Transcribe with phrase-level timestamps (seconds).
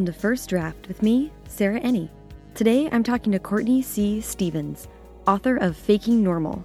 [0.00, 2.08] Welcome to First Draft with me, Sarah Enni.
[2.54, 4.22] Today I'm talking to Courtney C.
[4.22, 4.88] Stevens,
[5.26, 6.64] author of Faking Normal.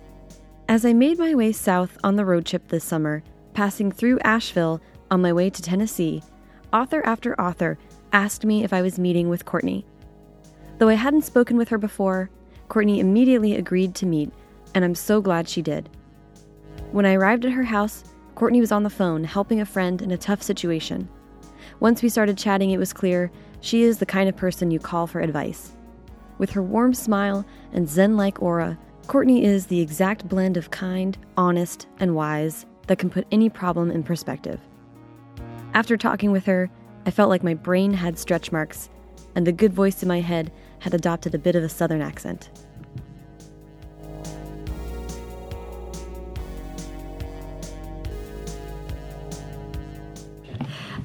[0.70, 4.80] As I made my way south on the road trip this summer, passing through Asheville
[5.12, 6.24] on my way to Tennessee,
[6.72, 7.78] author after author
[8.14, 9.86] asked me if I was meeting with Courtney.
[10.78, 12.30] Though I hadn't spoken with her before,
[12.70, 14.32] Courtney immediately agreed to meet,
[14.74, 15.90] and I'm so glad she did.
[16.94, 20.12] When I arrived at her house, Courtney was on the phone helping a friend in
[20.12, 21.10] a tough situation.
[21.80, 25.08] Once we started chatting, it was clear she is the kind of person you call
[25.08, 25.76] for advice.
[26.38, 31.18] With her warm smile and Zen like aura, Courtney is the exact blend of kind,
[31.38, 34.60] honest, and wise that can put any problem in perspective.
[35.74, 36.70] After talking with her,
[37.06, 38.90] I felt like my brain had stretch marks,
[39.36, 42.50] and the good voice in my head had adopted a bit of a southern accent.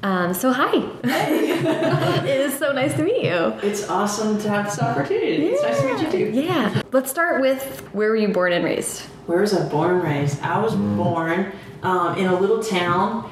[0.03, 0.71] Um, so hi.
[1.03, 3.53] it is so nice to meet you.
[3.61, 5.45] It's awesome to have this opportunity.
[5.47, 6.41] It's nice to meet you too.
[6.41, 6.81] Yeah.
[6.91, 9.01] Let's start with where were you born and raised?
[9.27, 10.41] Where was I born and raised?
[10.41, 11.51] I was born
[11.83, 13.31] um, in a little town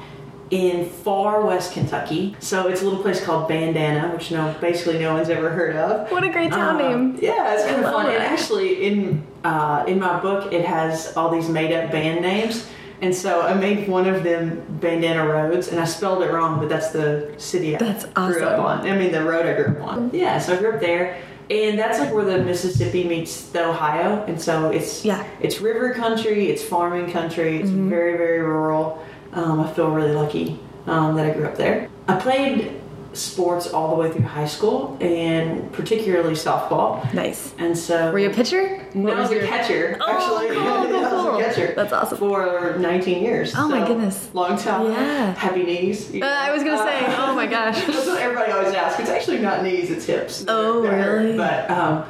[0.50, 2.36] in far west Kentucky.
[2.38, 6.10] So it's a little place called Bandana, which no, basically no one's ever heard of.
[6.12, 7.18] What a great town Um, name.
[7.20, 8.06] Yeah, it's kind I of love fun.
[8.10, 8.14] it.
[8.14, 12.68] And actually, in uh, in my book, it has all these made up band names.
[13.02, 16.68] And so I made one of them Bandana Roads, and I spelled it wrong, but
[16.68, 18.86] that's the city I That's grew up on.
[18.86, 20.10] I mean, the road I grew up on.
[20.12, 21.16] Yeah, so I grew up there,
[21.48, 25.22] and that's like where the Mississippi meets the Ohio, and so it's Yeah.
[25.24, 25.44] Mm-hmm.
[25.44, 29.02] it's river country, it's farming country, it's very very rural.
[29.32, 31.88] Um, I feel really lucky um, that I grew up there.
[32.08, 32.76] I played
[33.12, 37.12] sports all the way through high school, and particularly softball.
[37.12, 37.52] Nice.
[37.58, 38.86] And so Were you a pitcher?
[38.94, 39.96] no, I was your- a catcher.
[40.00, 41.38] Oh, actually, cool, cool, I was cool.
[41.40, 41.69] a catcher.
[41.80, 42.18] That's awesome.
[42.18, 43.54] For 19 years.
[43.56, 44.28] Oh, my goodness.
[44.34, 44.86] long time.
[44.92, 45.32] Yeah.
[45.34, 46.10] Happy knees.
[46.12, 46.84] you Uh, I was gonna know.
[46.84, 47.84] say, oh my gosh.
[47.86, 49.00] That's what everybody always asks.
[49.00, 50.44] It's actually not knees, it's hips.
[50.48, 51.36] Oh, really?
[51.36, 52.04] But um,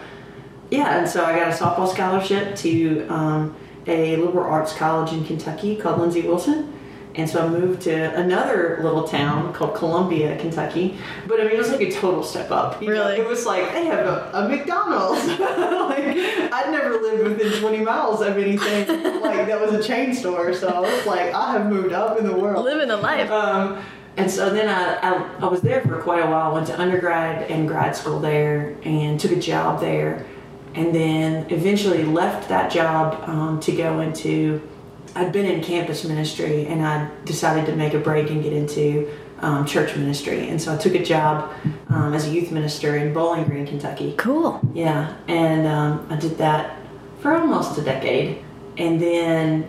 [0.70, 5.24] yeah, and so I got a softball scholarship to um, a liberal arts college in
[5.24, 6.72] Kentucky called Lindsey Wilson.
[7.16, 10.96] And so I moved to another little town called Columbia, Kentucky.
[11.26, 12.80] But I mean, it was like a total step up.
[12.80, 12.94] you know?
[12.94, 13.16] Really?
[13.18, 15.26] It was like they have a, a McDonald's.
[15.38, 16.06] like
[16.52, 18.86] I'd never lived within 20 miles of anything
[19.20, 20.54] like that was a chain store.
[20.54, 22.64] So I was like, I have moved up in the world.
[22.64, 23.30] Living the life.
[23.30, 23.82] Um,
[24.16, 26.52] and so then I, I, I was there for quite a while.
[26.54, 30.26] Went to undergrad and grad school there and took a job there.
[30.74, 34.68] And then eventually left that job um, to go into,
[35.14, 39.10] I'd been in campus ministry and I decided to make a break and get into
[39.40, 40.48] um, church ministry.
[40.48, 41.50] And so I took a job
[41.88, 44.14] um, as a youth minister in Bowling Green, Kentucky.
[44.18, 44.60] Cool.
[44.74, 46.76] Yeah, and um, I did that
[47.20, 48.44] for almost a decade.
[48.76, 49.66] And then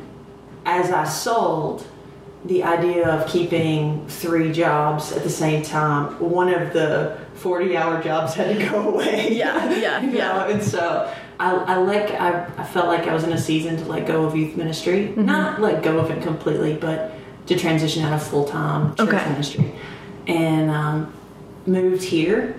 [0.66, 1.85] as I sold,
[2.46, 8.01] the idea of keeping three jobs at the same time, one of the 40 hour
[8.03, 9.34] jobs had to go away.
[9.38, 10.28] Yeah, yeah, You yeah.
[10.34, 13.75] know, And so I, I like I, I felt like I was in a season
[13.78, 15.07] to let go of youth ministry.
[15.07, 15.25] Mm-hmm.
[15.25, 17.13] Not let go of it completely, but
[17.47, 19.29] to transition out of full time church Okay.
[19.29, 19.74] ministry.
[20.28, 21.13] And um,
[21.66, 22.56] moved here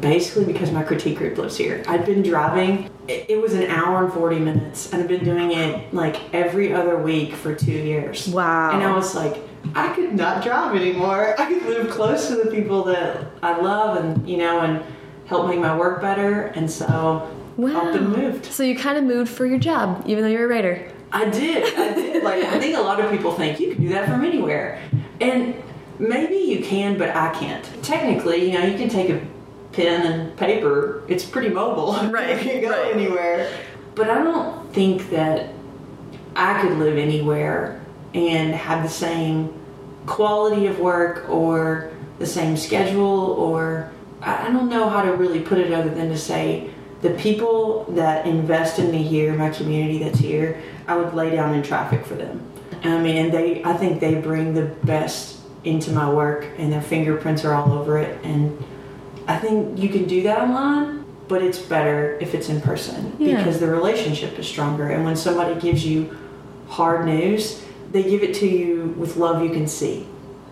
[0.00, 1.84] basically because my critique group lives here.
[1.86, 5.52] I'd been driving, it, it was an hour and 40 minutes, and I've been doing
[5.52, 8.26] it like every other week for two years.
[8.28, 8.70] Wow.
[8.72, 9.36] And I was like,
[9.74, 11.38] I could not drive anymore.
[11.38, 14.82] I could live close to the people that I love and, you know, and
[15.26, 16.46] help make my work better.
[16.56, 17.88] And so Wow.
[17.88, 18.46] up and moved.
[18.46, 20.90] So you kind of moved for your job, even though you're a writer.
[21.10, 21.74] I did.
[21.78, 22.22] I did.
[22.28, 24.82] Like I think a lot of people think you can do that from anywhere,
[25.20, 25.54] and
[25.98, 27.64] maybe you can, but I can't.
[27.82, 29.20] Technically, you know, you can take a
[29.72, 31.04] pen and paper.
[31.08, 31.92] It's pretty mobile.
[32.10, 32.94] Right, you can go right.
[32.94, 33.50] anywhere.
[33.94, 35.54] But I don't think that
[36.36, 39.54] I could live anywhere and have the same
[40.06, 43.90] quality of work or the same schedule or
[44.22, 46.70] I I don't know how to really put it other than to say
[47.02, 51.54] the people that invest in me here, my community that's here, I would lay down
[51.54, 52.42] in traffic for them.
[52.82, 56.80] I mean, and they, I think they bring the best into my work and their
[56.82, 58.18] fingerprints are all over it.
[58.24, 58.62] And
[59.26, 63.36] I think you can do that online, but it's better if it's in person Yeah.
[63.36, 64.88] because the relationship is stronger.
[64.90, 66.16] And when somebody gives you
[66.68, 67.62] hard news,
[67.92, 70.06] they give it to you with love you can see.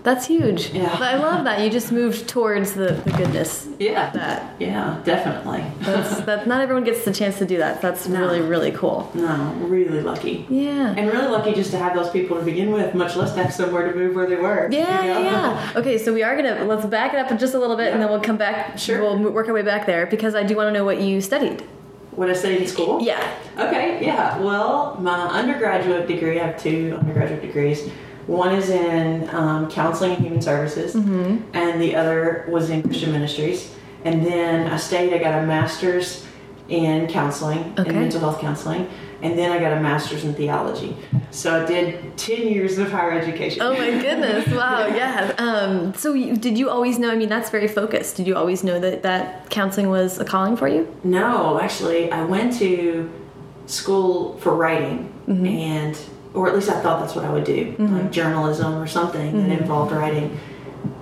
[0.07, 0.71] That's huge.
[0.71, 0.97] Yeah.
[1.01, 1.61] I love that.
[1.63, 3.67] You just moved towards the, the goodness.
[3.81, 4.11] Yeah.
[4.11, 4.55] That.
[4.61, 5.65] Yeah, definitely.
[5.81, 7.83] That's that not everyone gets the chance to do that.
[7.83, 8.21] That's No.
[8.21, 9.11] really, really cool.
[9.15, 10.47] no, really lucky.
[10.49, 10.95] Yeah.
[10.97, 13.53] And really lucky just to have those people to begin with, much less to have
[13.53, 14.69] somewhere to move where they were.
[14.71, 15.21] Yeah, you know?
[15.23, 15.73] yeah, yeah.
[15.75, 18.09] Okay, so we are gonna let's back it up just a little bit, and then
[18.09, 18.79] we'll come back.
[18.79, 19.01] Sure.
[19.03, 21.63] We'll work our way back there because I do want to know what you studied.
[22.13, 23.03] What I studied in school?
[23.03, 23.37] Yeah.
[23.59, 24.39] Okay, yeah.
[24.39, 27.91] Well, my undergraduate degree, I have two undergraduate degrees,
[28.27, 33.73] One is in um, counseling and human services, and the other was in Christian ministries.
[34.05, 35.13] And then I stayed.
[35.13, 36.25] I got a master's
[36.69, 37.89] in counseling Okay.
[37.91, 38.89] and mental health counseling,
[39.23, 40.97] and then I got a master's in theology.
[41.31, 43.63] So I did ten years of higher education.
[43.63, 44.49] Oh my goodness!
[44.53, 45.33] Wow, yeah.
[45.39, 47.11] Um, so, you, did you always know?
[47.11, 48.17] I mean, that's very focused.
[48.17, 50.93] Did you always know that that counseling was a calling for you?
[51.05, 53.09] No, actually, I went to
[53.67, 55.97] school for writing, and
[56.37, 59.59] or at least I thought that's what I would do, like journalism or something that
[59.59, 60.39] involved writing.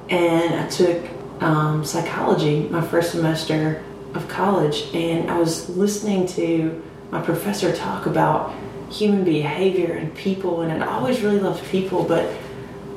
[0.09, 1.05] And I took
[1.43, 3.83] um, psychology my first semester
[4.15, 8.55] of college, and I was listening to my professor talk about
[8.93, 12.33] human behavior and people, and I'd always really loved people, but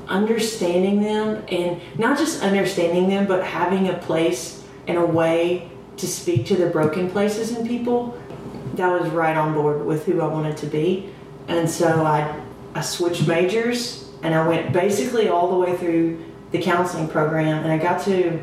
[0.08, 6.08] understanding them and not just understanding them but having a place and a way to
[6.08, 8.18] speak to the broken places in people
[8.76, 11.10] that was right on board with who I wanted to be
[11.48, 12.42] and so I
[12.76, 17.72] I switched majors and I went basically all the way through the counseling program and
[17.72, 18.40] I got to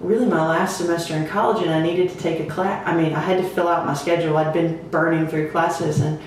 [0.00, 3.12] really my last semester in college and I needed to take a class I mean
[3.12, 6.20] I had to fill out my schedule I'd been burning through classes and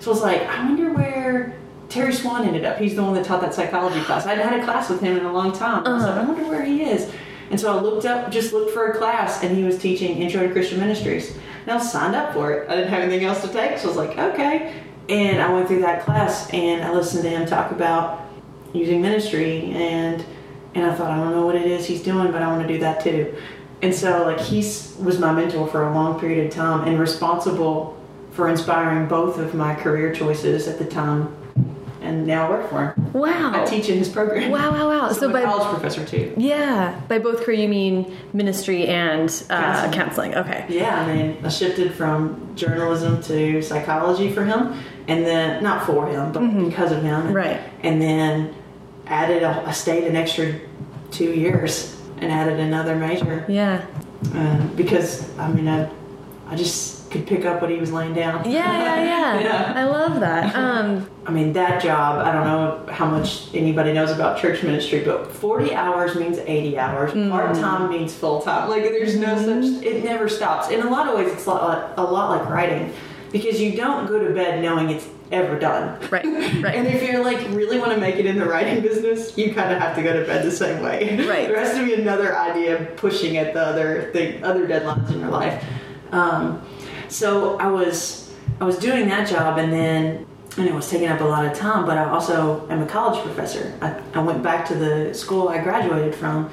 [0.00, 1.58] so I was like I wonder where
[1.88, 2.78] Terry Swan ended up.
[2.78, 4.26] He's the one that taught that psychology class.
[4.26, 5.86] I hadn't had a class with him in a long time.
[5.86, 6.20] I was like, uh-huh.
[6.20, 7.10] I wonder where he is.
[7.50, 10.46] And so I looked up, just looked for a class, and he was teaching Intro
[10.46, 11.34] to Christian Ministries.
[11.66, 12.68] And I signed up for it.
[12.68, 14.74] I didn't have anything else to take, so I was like, okay.
[15.08, 18.26] And I went through that class, and I listened to him talk about
[18.72, 20.24] using ministry, and
[20.74, 22.68] and I thought, I don't know what it is he's doing, but I want to
[22.72, 23.34] do that too.
[23.80, 27.96] And so, like, he was my mentor for a long period of time, and responsible
[28.32, 31.34] for inspiring both of my career choices at the time
[32.00, 33.12] and now I work for him.
[33.12, 33.52] Wow.
[33.54, 34.50] I teach in his program.
[34.50, 35.08] Wow, wow, wow.
[35.12, 36.32] So, So I'm by a college professor too.
[36.36, 39.92] yeah, by both career you mean ministry and uh, Counseling.
[39.92, 40.34] counseling.
[40.36, 40.66] Okay.
[40.68, 44.74] Yeah, I mean, I shifted from journalism to psychology for him,
[45.08, 47.22] and then not for him, but because of him.
[47.22, 47.32] Mm-hmm.
[47.32, 47.60] Right.
[47.82, 48.54] And then
[49.06, 50.54] added, a, I stayed an extra
[51.10, 53.84] two years and added another major Yeah.
[54.34, 55.90] uh, because I mean, I,
[56.48, 58.44] I just could pick up what he was laying down.
[58.50, 59.40] Yeah, yeah, yeah.
[59.48, 59.72] Yeah.
[59.76, 60.54] I love that.
[60.54, 65.00] Um, I mean, that job, I don't know how much anybody knows about church ministry,
[65.04, 67.12] but 40 hours means 80 hours.
[67.12, 67.30] Mm.
[67.30, 68.68] Part time means full time.
[68.68, 69.74] Like, there's no Mm-hmm.
[69.76, 70.68] such, it never stops.
[70.70, 72.92] In a lot of ways, it's a lot, a lot like writing
[73.32, 76.00] because you don't go to bed knowing it's ever done.
[76.10, 79.54] right, And if you're like really want to make it in the writing business, you
[79.54, 81.16] kind of have to go to bed the same way.
[81.26, 81.48] Right.
[81.48, 85.30] There has to be another idea pushing at the other the other deadlines in your
[85.30, 85.64] life.
[86.12, 86.66] Um,
[87.08, 90.26] so I was I was doing that job, and then
[90.56, 91.86] and it was taking up a lot of time.
[91.86, 93.76] But I also am a college professor.
[93.80, 96.50] I, I went back to the school I graduated from.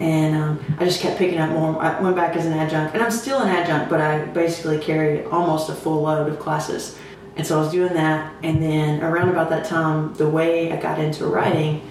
[0.00, 1.80] And um, I just kept picking up more.
[1.82, 5.24] I went back as an adjunct, and I'm still an adjunct, but I basically carry
[5.24, 6.96] almost a full load of classes.
[7.36, 10.76] And so I was doing that, and then around about that time, the way I
[10.76, 11.88] got into writing,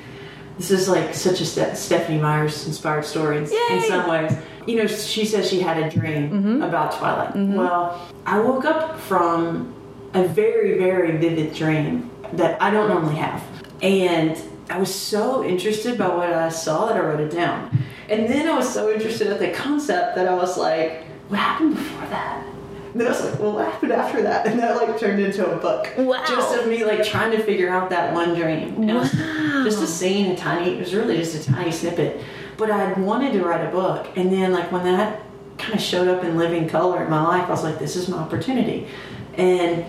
[0.57, 3.50] this is like such a Ste- Stephenie Meyers inspired story in, in
[3.88, 4.36] some ways.
[4.65, 7.33] You know, she says she had a dream about Twilight.
[7.36, 9.74] Well, I woke up from
[10.13, 13.42] a very, very vivid dream that I don't normally have.
[13.81, 14.38] And
[14.69, 17.69] I was so interested by what I saw that I wrote it down.
[18.09, 21.76] And then I was so interested at the concept that I was like, what happened
[21.76, 22.45] before that?
[22.94, 24.47] And then I was like, well, what happened after that?
[24.47, 25.92] And that like turned into a book.
[25.97, 26.23] Wow.
[26.26, 28.76] Just of me like trying to figure out that one dream.
[28.76, 29.64] And it was Wow.
[29.64, 32.21] just a scene, a tiny, it was really just a tiny snippet.
[32.57, 34.07] But I wanted to write a book.
[34.16, 35.21] And then like when that
[35.57, 38.07] kind of showed up in living color in my life, I was like, this is
[38.07, 38.87] my opportunity.
[39.35, 39.85] And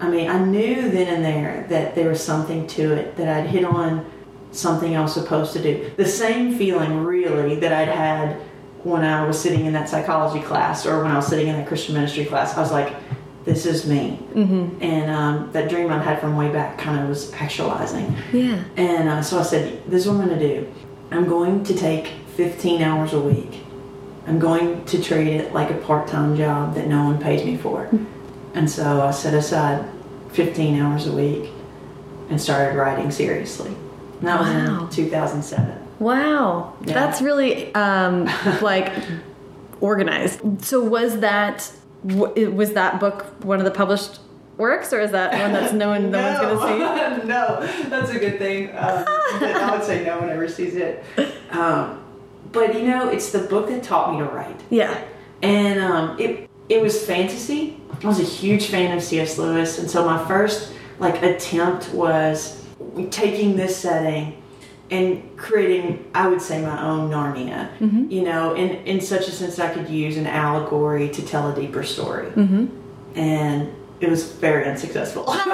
[0.00, 3.48] I mean, I knew then and there that there was something to it, that I'd
[3.48, 4.08] hit on
[4.52, 5.90] something I was supposed to do.
[5.96, 8.36] The same feeling, really, that I'd had
[8.84, 11.66] when I was sitting in that psychology class or when I was sitting in that
[11.66, 12.56] Christian ministry class.
[12.56, 12.94] I was like,
[13.44, 14.18] this is me.
[14.34, 14.82] Mm-hmm.
[14.82, 18.14] And um, that dream I'd had from way back kind of was actualizing.
[18.32, 18.62] Yeah.
[18.76, 20.72] And uh, so I said, This is what I'm going to do.
[21.10, 23.62] I'm going to take 15 hours a week.
[24.26, 27.56] I'm going to treat it like a part time job that no one pays me
[27.56, 27.90] for.
[28.54, 29.88] And so I set aside
[30.32, 31.50] 15 hours a week
[32.28, 33.74] and started writing seriously.
[34.22, 34.84] That Wow.
[34.86, 35.78] was in 2007.
[36.00, 36.74] Wow.
[36.84, 36.94] Yeah.
[36.94, 38.24] That's really um,
[38.62, 38.92] like
[39.80, 40.64] organized.
[40.64, 41.70] So was that
[42.04, 44.20] was that book one of the published
[44.56, 47.26] works, or is that one that's no one no, one's gonna see?
[47.26, 48.70] no, that's a good thing.
[48.70, 51.04] Um, I would say no one ever sees it.
[51.50, 52.02] Um,
[52.52, 54.60] but you know, it's the book that taught me to write.
[54.70, 55.02] Yeah.
[55.42, 57.80] and um, it it was fantasy.
[58.02, 59.38] I was a huge fan of C.S.
[59.38, 62.57] Lewis, and so my first like attempt was
[63.10, 64.42] taking this setting
[64.90, 67.70] and creating, I would say, my own Narnia.
[67.78, 68.10] Mm-hmm.
[68.10, 71.54] You know, in in such a sense I could use an allegory to tell a
[71.54, 72.66] deeper story, mm-hmm.
[73.18, 75.24] and it was very unsuccessful.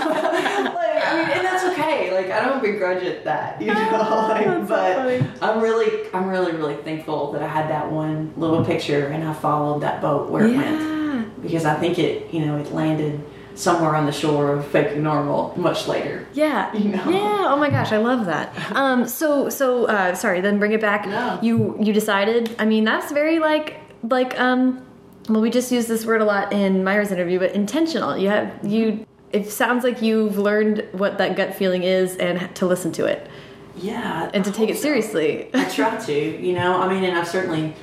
[0.10, 2.12] like, I mean, and that's okay.
[2.14, 4.28] Like, I don't begrudge it that, you know.
[4.28, 5.42] like, so but.
[5.42, 9.32] I'm really, I'm really, really thankful that I had that one little picture and I
[9.32, 13.94] followed that boat where it went because I think it, you know, it landed somewhere
[13.94, 16.26] on the shore of faking normal much later.
[16.32, 16.72] Yeah.
[16.76, 17.10] You know?
[17.10, 17.46] Yeah.
[17.48, 18.54] Oh my gosh, I love that.
[18.74, 19.06] Um.
[19.06, 20.40] So so uh, sorry.
[20.40, 21.06] Then bring it back.
[21.06, 21.38] No.
[21.42, 22.54] You you decided.
[22.58, 24.84] I mean, that's very like like um.
[25.28, 28.16] Well, we just use this word a lot in Myra's interview, but intentional.
[28.16, 29.06] You have you.
[29.32, 33.28] It sounds like you've learned what that gut feeling is and to listen to it
[33.76, 35.48] Yeah, and to take it seriously.
[35.54, 36.80] I try to, you know.
[36.82, 37.74] I mean, and I've certainly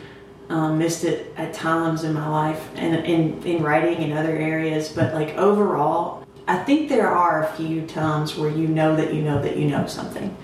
[0.50, 4.90] um, missed it at times in my life and in in writing in other areas.
[4.90, 9.22] But like overall, I think there are a few times where you know that you
[9.22, 10.36] know that you know something,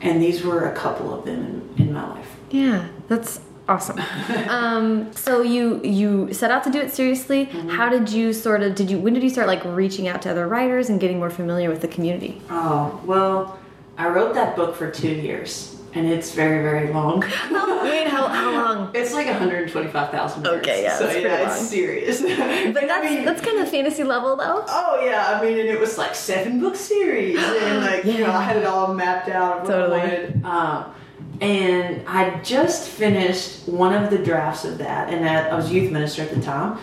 [0.00, 2.36] and these were a couple of them in, in my life.
[2.50, 3.98] Yeah, that's awesome.
[4.48, 7.46] um, so you you set out to do it seriously.
[7.46, 7.68] Mm-hmm.
[7.68, 10.30] How did you sort of did you when did you start like reaching out to
[10.30, 12.40] other writers and getting more familiar with the community?
[12.50, 13.58] Oh well,
[13.96, 17.20] I wrote that book for two years, and it's very very long.
[17.20, 18.90] Wait, how how long?
[18.94, 20.56] It's like 125,000 words.
[20.58, 21.46] Okay, yeah, so that's yeah, long.
[21.48, 22.20] it's serious.
[22.22, 24.64] But And I that's mean, that's kind of fantasy level though.
[24.68, 28.30] Oh yeah, I mean, and it was like seven book series, and like you know,
[28.30, 29.66] I had it all mapped out.
[29.66, 29.98] Totally.
[30.00, 30.44] Wanted.
[30.44, 30.94] Um,
[31.40, 35.92] and I just finished one of the drafts of that, and that, I was youth
[35.92, 36.78] minister at the time,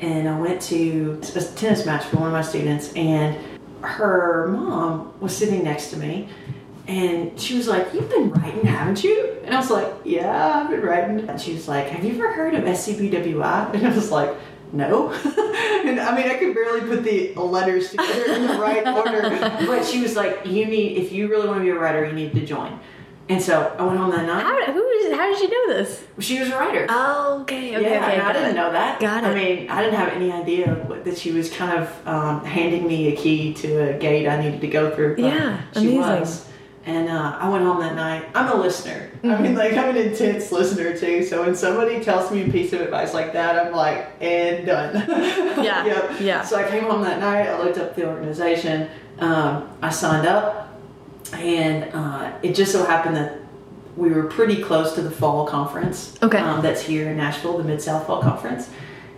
[0.00, 3.36] and I went to a tennis match for one of my students, and
[3.80, 6.28] her mom was sitting next to me.
[6.86, 9.38] And she was like, You've been writing, haven't you?
[9.44, 11.28] And I was like, Yeah, I've been writing.
[11.28, 13.74] And she was like, Have you ever heard of SCBWI?
[13.74, 14.34] And I was like,
[14.72, 15.10] No.
[15.12, 19.22] and I mean, I could barely put the letters together in the right order.
[19.66, 22.12] But she was like, You need, if you really want to be a writer, you
[22.12, 22.78] need to join.
[23.26, 24.42] And so I went home that night.
[24.42, 26.04] How who is how did she know this?
[26.18, 26.84] She was a writer.
[26.90, 28.12] Oh, okay, okay, yeah, okay.
[28.16, 28.54] and I didn't it.
[28.54, 29.00] know that.
[29.00, 32.44] Got I mean, I didn't have any idea what, that she was kind of um,
[32.44, 35.16] handing me a key to a gate I needed to go through.
[35.16, 35.98] but Yeah, she amazing.
[36.00, 36.48] was.
[36.86, 38.26] And uh, I went home that night.
[38.34, 39.10] I'm a listener.
[39.22, 39.42] I Mm-hmm.
[39.42, 41.22] mean, like I'm an intense listener too.
[41.24, 44.94] So when somebody tells me a piece of advice like that, I'm like, and done.
[45.64, 46.20] Yeah, Yep.
[46.20, 46.42] yeah.
[46.42, 47.46] So I came home that night.
[47.48, 48.90] I looked up the organization.
[49.18, 50.74] Um, I signed up,
[51.32, 53.38] and uh, it just so happened that
[53.96, 56.18] we were pretty close to the fall conference.
[56.22, 56.38] Okay.
[56.38, 58.68] Um, that's here in Nashville, the Mid South Fall Conference,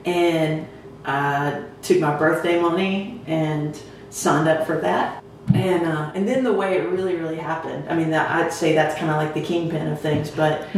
[0.05, 0.69] and
[1.05, 3.77] I took my birthday money and
[4.11, 5.23] signed up for that.
[5.55, 7.89] And uh, and then the way it really really happened.
[7.89, 10.31] I mean, that, I'd say that's kind of like the kingpin of things.
[10.31, 10.69] But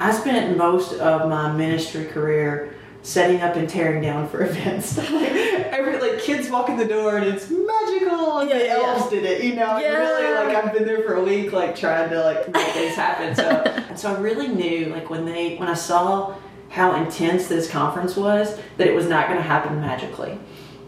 [0.00, 4.96] I spent most of my ministry career setting up and tearing down for events.
[4.96, 8.74] like, every like kids walk in the door and it's magical, and Yeah, the yeah,
[8.94, 9.44] elves did it.
[9.44, 9.98] You know, Yeah.
[9.98, 13.34] really like I've been there for a week, like trying to like make things happen.
[13.36, 13.48] So
[13.88, 16.34] and so I really knew like when they when I saw
[16.70, 20.36] how intense this conference was that it was not going to happen magically.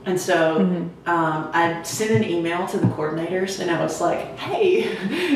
[0.07, 1.09] And so Mm-hmm.
[1.11, 4.95] um, I sent an email to the coordinators and I was like, hey,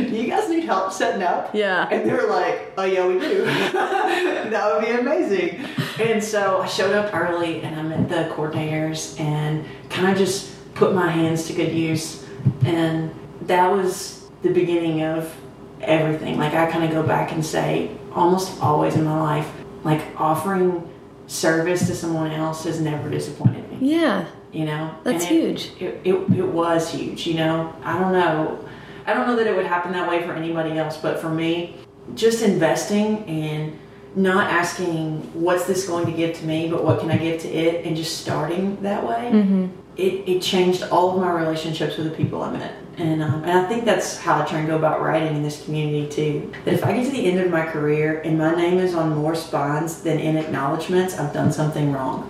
[0.08, 1.52] do you guys need help setting up?
[1.54, 1.88] Yeah.
[1.90, 3.44] And they were like, oh, yeah, we do.
[3.44, 5.64] that would be amazing.
[6.00, 10.50] And so I showed up early and I met the coordinators and kind of just
[10.74, 12.24] put my hands to good use.
[12.64, 13.12] And
[13.42, 15.34] that was the beginning of
[15.82, 16.38] everything.
[16.38, 19.50] Like, I kind of go back and say, almost always in my life,
[19.84, 20.88] like offering
[21.26, 24.26] service to someone else has never disappointed me Yeah.
[24.52, 24.94] You know?
[25.04, 25.70] That's it- huge.
[25.80, 27.74] it, it, it was huge you know?
[27.84, 28.64] I don't know.
[29.06, 31.76] I don't know that it would happen that way for anybody else but for me
[32.14, 33.78] just investing and
[34.16, 37.48] not asking what's this going to give to me but what can i give to
[37.48, 39.66] it and just starting that way Mm-hmm.
[39.96, 43.52] it, it changed all of my relationships with the people i met and, um, and
[43.52, 46.52] i think that's how i try and go about writing in this community too.
[46.64, 49.14] That if i get to the end of my career and my name is on
[49.14, 52.28] more spines than in acknowledgments i've done something wrong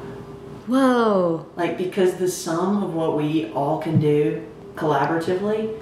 [0.71, 1.47] Whoa.
[1.57, 4.47] like because the sum of what we all can do
[4.77, 5.81] collaboratively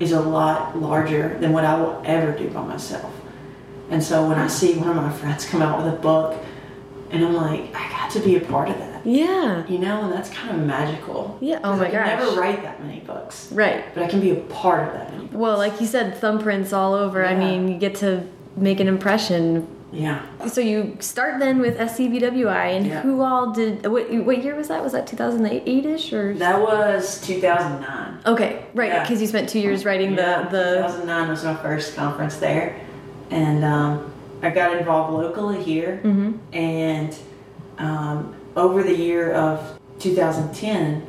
[0.00, 3.12] is a lot larger than what I will ever do by myself.
[3.90, 6.42] And so when I see one of my friends come out with a book
[7.10, 9.04] and I'm like, I got to be a part of that.
[9.04, 9.66] Yeah.
[9.66, 11.36] You know, and that's kind of magical.
[11.40, 11.60] Yeah.
[11.64, 12.06] Oh my gosh.
[12.06, 12.28] I can gosh.
[12.28, 13.50] never write that many books.
[13.52, 13.84] Right.
[13.94, 15.34] But I can be a part of that many books.
[15.34, 17.24] Well, like you said, thumbprints all over.
[17.24, 19.66] I mean, you get to make an impression.
[19.92, 20.22] Yeah.
[20.46, 23.00] So you start then with SCBWI, and Yeah.
[23.02, 23.86] who all did?
[23.86, 24.82] What, what year was that?
[24.82, 26.34] Was that 2008 ish or?
[26.34, 28.18] That was 2009.
[28.26, 29.02] Okay, right, Yeah.
[29.02, 30.64] because you spent two years writing Yeah, the the.
[30.86, 32.76] 2009 was my first conference there,
[33.30, 36.00] and um, I got involved locally here.
[36.04, 36.38] Mhm.
[36.52, 37.16] And
[37.78, 41.02] um, over the year of 2010,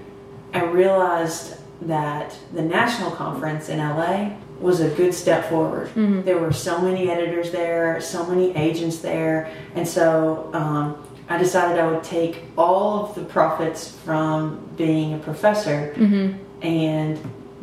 [0.53, 5.89] I realized that the national conference in LA was a good step forward.
[5.95, 6.23] Mhm.
[6.23, 10.95] There were so many editors there, so many agents there, and so um,
[11.29, 16.35] I decided I would take all of the profits from being a professor Mhm.
[16.61, 17.17] and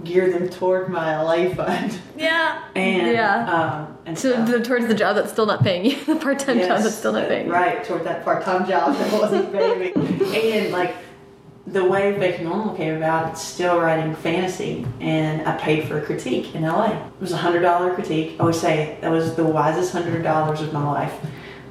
[0.05, 1.99] gear them toward my LA fund.
[2.17, 2.59] Yeah.
[2.75, 3.53] And yeah.
[3.53, 6.83] um, and So the, towards the job that's still not paying you, the part-time job
[6.83, 7.53] that's still not paying you.
[7.53, 9.93] Right, toward that part-time job that wasn't paying me.
[10.63, 10.95] And like
[11.73, 16.03] the way Fake Normal came about, it's still writing fantasy, and I paid for a
[16.03, 16.93] critique in LA.
[16.93, 18.37] It was a hundred dollar critique.
[18.41, 21.15] I would say that was the wisest hundred dollars of my life.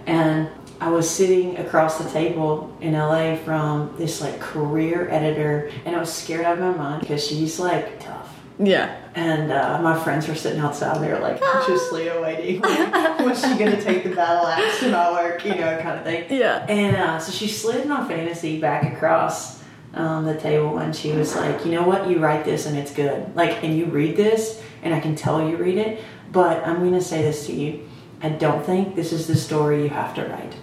[0.06, 0.50] And
[0.80, 6.00] I was sitting across the table in LA from this like career editor, and I
[6.00, 8.34] was scared out of my mind because she's like tough.
[8.60, 8.96] Yeah.
[9.16, 11.02] And uh, my friends were sitting outside.
[11.02, 12.62] They were like anxiously awaiting.
[12.62, 15.44] Like, was she going to take the battle axe to my work?
[15.46, 16.26] You know, kind of thing.
[16.30, 16.66] Yeah.
[16.68, 19.57] And uh, so she slid my fantasy back across
[19.98, 22.10] um, the table, and she was like, "You know what?
[22.10, 23.36] You write this, and it's good.
[23.36, 26.04] Like, and you read this, and I can tell you read it.
[26.32, 27.88] But I'm going to say this to you:
[28.22, 30.54] I don't think this is the story you have to write."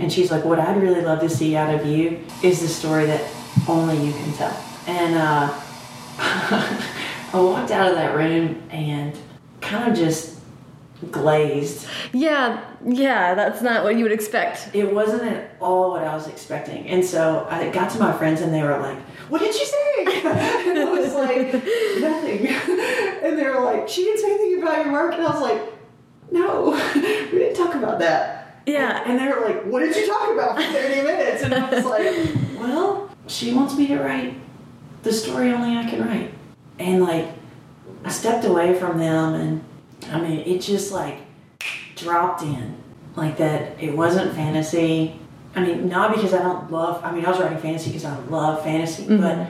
[0.00, 3.06] And she's like, "What I'd really love to see out of you is the story
[3.06, 3.22] that
[3.68, 5.60] only you can tell." And uh,
[6.18, 9.16] I walked out of that room and
[9.60, 10.38] kind of just
[11.10, 11.86] glazed.
[12.12, 12.62] Yeah.
[12.84, 13.34] Yeah.
[13.34, 14.70] That's not what you would expect.
[14.74, 16.86] It wasn't at all what I was expecting.
[16.88, 18.98] And so I got to my friends and they were like,
[19.28, 20.04] What did she say?
[20.06, 21.52] and I was like,
[22.00, 22.48] Nothing.
[23.22, 25.14] And they were like, She didn't say anything about your work.
[25.14, 25.62] And I was like,
[26.30, 26.70] No,
[27.32, 28.62] we didn't talk about that.
[28.66, 29.02] Yeah.
[29.06, 31.42] And they were like, What did you talk about for 30 minutes?
[31.44, 34.34] And I was like, Well, she wants me to write
[35.02, 36.34] the story only I can write.
[36.78, 37.28] And like,
[38.04, 39.64] I stepped away from them and
[40.12, 41.18] I mean, it just like
[42.02, 42.76] dropped in
[43.16, 43.82] like that.
[43.82, 45.18] It wasn't fantasy.
[45.54, 48.18] I mean, not because I don't love, I mean, I was writing fantasy because I
[48.20, 49.48] love fantasy, but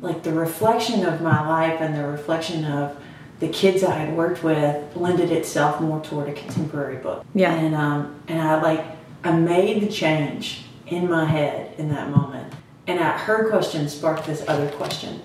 [0.00, 2.96] like the reflection of my life and the reflection of
[3.40, 7.24] the kids I had worked with blended itself more toward a contemporary book.
[7.34, 7.52] Yeah.
[7.52, 8.84] And um and I like
[9.24, 12.52] I made the change in my head in that moment.
[12.86, 15.22] And I, her question sparked this other question.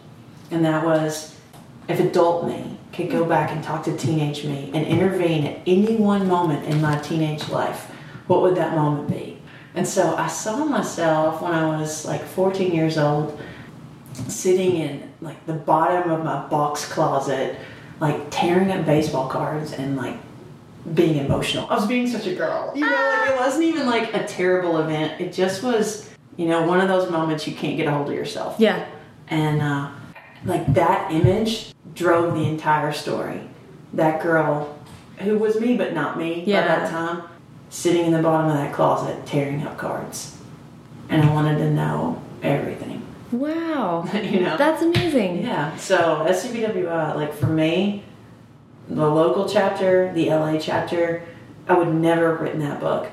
[0.50, 1.36] And that was
[1.88, 5.96] if adult me could go back and talk to teenage me and intervene at any
[5.96, 7.92] one moment in my teenage life,
[8.26, 9.38] what would that moment be?
[9.76, 13.40] And so I saw myself when I was like 14 years old
[14.28, 17.56] sitting in like the bottom of my box closet,
[18.00, 20.18] like tearing up baseball cards and like
[20.96, 21.68] being emotional.
[21.70, 22.72] I was being such a girl.
[22.74, 25.22] You know, like it wasn't even like a terrible event.
[25.22, 28.16] It just was, you know, one of those moments you can't get a hold of
[28.16, 28.56] yourself.
[28.58, 28.88] Yeah.
[29.28, 29.92] And uh,
[30.44, 33.42] like that image drove the entire story.
[33.94, 34.78] That girl,
[35.18, 36.62] who was me but not me Yeah.
[36.62, 37.24] by that time,
[37.70, 40.38] sitting in the bottom of that closet tearing up cards.
[41.10, 43.02] And I wanted to know everything.
[43.32, 44.08] Wow.
[44.24, 44.56] you know?
[44.58, 45.44] That's amazing.
[45.44, 45.76] Yeah.
[45.78, 48.04] So SCBWI, uh, like for me,
[48.88, 51.24] the local chapter, the LA chapter,
[51.68, 53.10] I would never have written that book,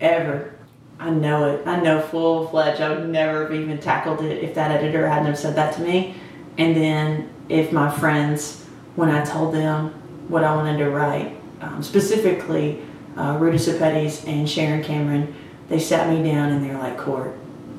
[0.00, 0.52] ever.
[1.00, 1.66] I know it.
[1.66, 2.80] I know full fledged.
[2.80, 5.82] I would never have even tackled it if that editor hadn't have said that to
[5.82, 6.14] me.
[6.58, 8.64] And then if my friends,
[8.96, 9.90] when I told them
[10.28, 12.82] what I wanted to write, um, specifically
[13.16, 15.34] uh, Ruta Sepetys and Sharon Cameron,
[15.68, 17.34] they sat me down and they're like, "Court,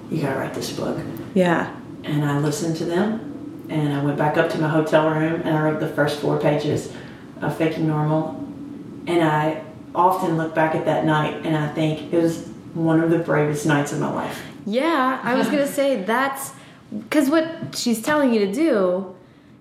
[0.10, 0.97] you gotta write this book."
[1.34, 1.73] Yeah.
[2.04, 5.58] and I listened to them and I went back up to my hotel room and
[5.58, 6.91] I wrote the first four pages
[7.41, 8.36] of Faking Normal
[9.08, 9.63] and I
[9.95, 13.65] often look back at that night and I think it was one of the bravest
[13.65, 14.39] nights of my life.
[14.67, 16.51] Yeah, I was gonna say that's
[16.91, 19.15] because what she's telling you to do,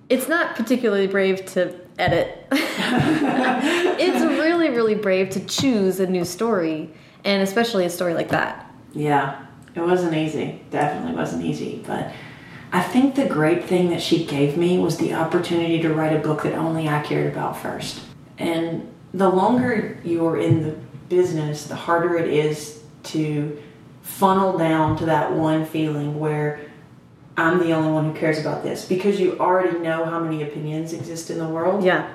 [0.09, 2.47] it's not particularly brave to edit.
[2.53, 6.91] it's really, really brave to choose a new story,
[7.25, 8.71] and especially a story like that.
[8.93, 10.63] Yeah, it wasn't easy.
[10.71, 11.83] Definitely wasn't easy.
[11.87, 12.13] But
[12.73, 16.19] I think the great thing that she gave me was the opportunity to write a
[16.19, 18.01] book that only I cared about first.
[18.39, 20.77] And the longer you're in the
[21.09, 23.61] business, the harder it is to
[24.03, 26.61] funnel down to that one feeling where
[27.37, 30.93] I'm the only one who cares about this because you already know how many opinions
[30.93, 32.09] exist in the world Yeah.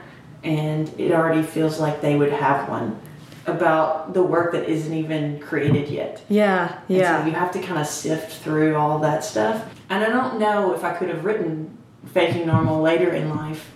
[0.43, 2.99] and it already feels like they would have one
[3.45, 6.21] about the work that isn't even created yet.
[6.29, 6.79] Yeah.
[6.87, 7.21] Yeah.
[7.21, 9.63] so you have to kind of sift through all that stuff.
[9.89, 11.77] And I don't know if I could have written
[12.13, 13.71] Faking Normal later in life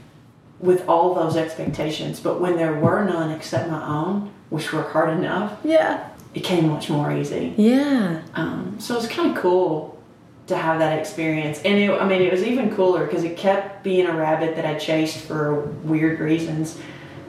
[0.59, 5.09] with all those expectations, but when there were none except my own, which were hard
[5.09, 6.07] enough, yeah.
[6.33, 7.53] it came much more easy.
[7.57, 8.21] Yeah.
[8.35, 10.01] Um, so it's kind of cool
[10.47, 11.61] to have that experience.
[11.63, 14.65] And it, I mean, it was even cooler because it kept being a rabbit that
[14.65, 16.79] I chased for weird reasons.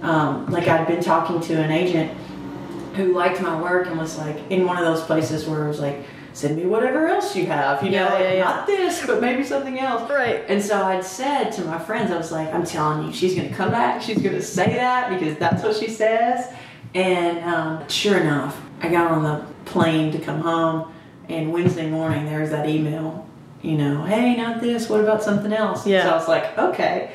[0.03, 2.11] Um, like I'd been talking to an agent
[2.95, 5.81] who liked my work and was like in one of those places where it was
[5.81, 8.45] like, send me whatever else you have, you Yeah, know, yeah, yeah.
[8.45, 10.11] not this, but maybe something else.
[10.11, 10.45] Right.
[10.49, 13.49] And so I'd said to my friends, I was like, I'm telling you, she's going
[13.49, 14.03] to come back.
[14.03, 16.53] She's going to say that because that's what she says.
[16.95, 20.93] And um, sure enough, I got on the plane to come home,
[21.29, 23.27] and Wednesday morning there was that email
[23.63, 24.91] you know, hey, not this.
[24.91, 25.87] What about something else?
[25.87, 26.03] Yeah.
[26.05, 27.13] So I was like, okay.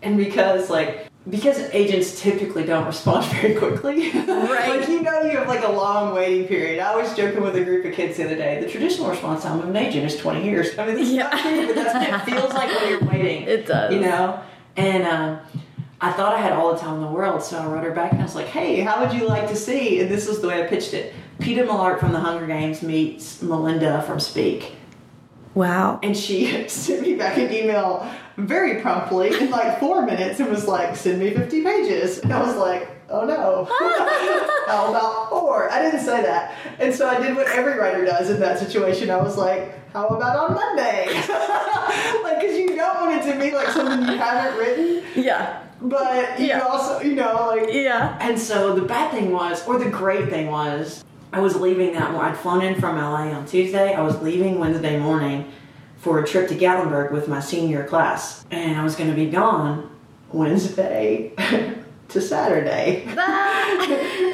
[0.00, 4.78] And because like because agents typically don't respond very quickly, Right.
[4.78, 6.78] like you know, you have like a long waiting period.
[6.80, 8.60] I was joking with a group of kids the other day.
[8.62, 10.78] The traditional response time of an agent is twenty years.
[10.78, 11.34] I mean, this Yeah.
[11.36, 13.42] is not true, but that's what it feels like when you're waiting.
[13.42, 13.92] It does.
[13.92, 14.40] you know.
[14.76, 15.40] And um,
[16.00, 18.12] I thought I had all the time in the world, so I wrote her back
[18.12, 20.46] and I was like, "Hey, how would you like to see?" And this was the
[20.46, 24.72] way I pitched it: Peeta Mellark from The Hunger Games meets Melinda from Speak.
[25.54, 26.00] Wow.
[26.02, 30.66] And she sent me back an email very promptly in like four minutes and was
[30.66, 32.18] like, send me 50 pages.
[32.18, 33.64] And I was like, oh no.
[34.68, 35.70] How about four?
[35.70, 36.54] I didn't say that.
[36.78, 39.10] And so I did what every writer does in that situation.
[39.10, 41.06] I was like, how about on Monday?
[42.22, 45.62] like, because you don't want it to be like something you haven't written, Yeah.
[45.80, 46.60] but you Yeah.
[46.60, 48.18] also, you know, like, Yeah.
[48.20, 52.14] and so the bad thing was, or the great thing was, I was leaving that.
[52.14, 53.94] I'd flown in from LA on Tuesday.
[53.94, 55.52] I was leaving Wednesday morning
[55.98, 58.46] for a trip to Gatlinburg with my senior class.
[58.50, 59.90] And I was going to be gone
[60.32, 61.32] Wednesday
[62.08, 63.02] to Saturday.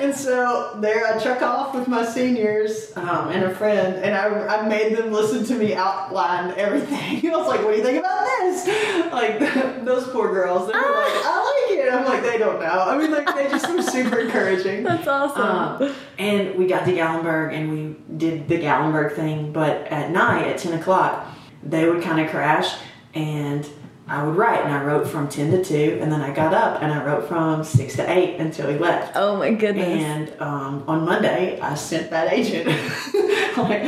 [0.02, 4.58] and so there I truck off with my seniors um, and a friend, and I,
[4.58, 7.26] I made them listen to me outline everything.
[7.32, 9.12] I was like, what do you think about this?
[9.12, 11.43] Like, those poor girls, they were like, I
[11.84, 11.92] it.
[11.92, 12.66] I'm like, they don't know.
[12.66, 14.82] I mean, like, they just were super encouraging.
[14.84, 15.88] That's awesome.
[15.88, 20.46] Um, and we got to Gatlinburg and we did the Gatlinburg thing, but at night
[20.46, 21.26] at 10 o'clock,
[21.62, 22.76] they would kind of crash
[23.14, 23.68] and
[24.06, 24.60] I would write.
[24.64, 27.26] And I wrote from 10 to 2, and then I got up and I wrote
[27.26, 29.12] from 6 to 8 until he left.
[29.16, 29.86] oh my goodness.
[29.86, 32.66] And um, on Monday, I sent that agent
[33.56, 33.84] like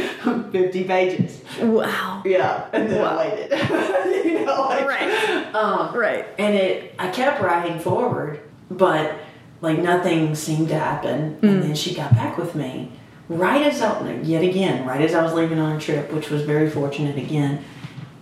[0.52, 1.42] 50 pages.
[1.60, 2.22] wow.
[2.24, 3.18] Yeah, and then Wow.
[3.18, 4.24] I waited.
[4.26, 5.54] you know, like, Right.
[5.54, 6.26] Um, Right.
[6.38, 9.16] and it i kept writing forward but
[9.62, 12.92] like nothing seemed to happen and then she got back with me
[13.28, 16.42] right as i yet again right as i was leaving on a trip which was
[16.42, 17.64] very fortunate again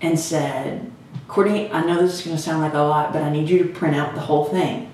[0.00, 0.90] and said
[1.34, 3.58] courtney i know this is going to sound like a lot but i need you
[3.58, 4.90] to print out the whole thing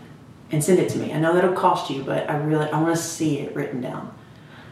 [0.52, 1.12] and send it to me.
[1.12, 4.14] I know that'll cost you but i really i want to see it written down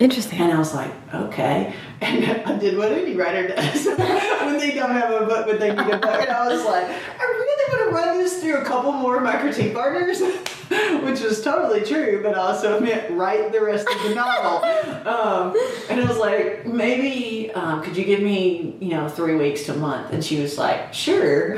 [0.01, 0.39] Interesting.
[0.41, 1.75] and I was like, okay.
[2.01, 5.71] And I did what any writer does when they don't have a book, but they
[5.71, 6.21] need a book.
[6.21, 9.23] And I was like, I really want to run this through a couple more of
[9.23, 10.21] my critique partners,
[11.03, 14.65] which was totally true, but also meant write the rest of the novel.
[15.09, 15.57] Um,
[15.91, 19.75] and I was like, maybe um, could you give me, you know, three weeks to
[19.75, 20.13] a month?
[20.13, 21.57] And she was like, sure.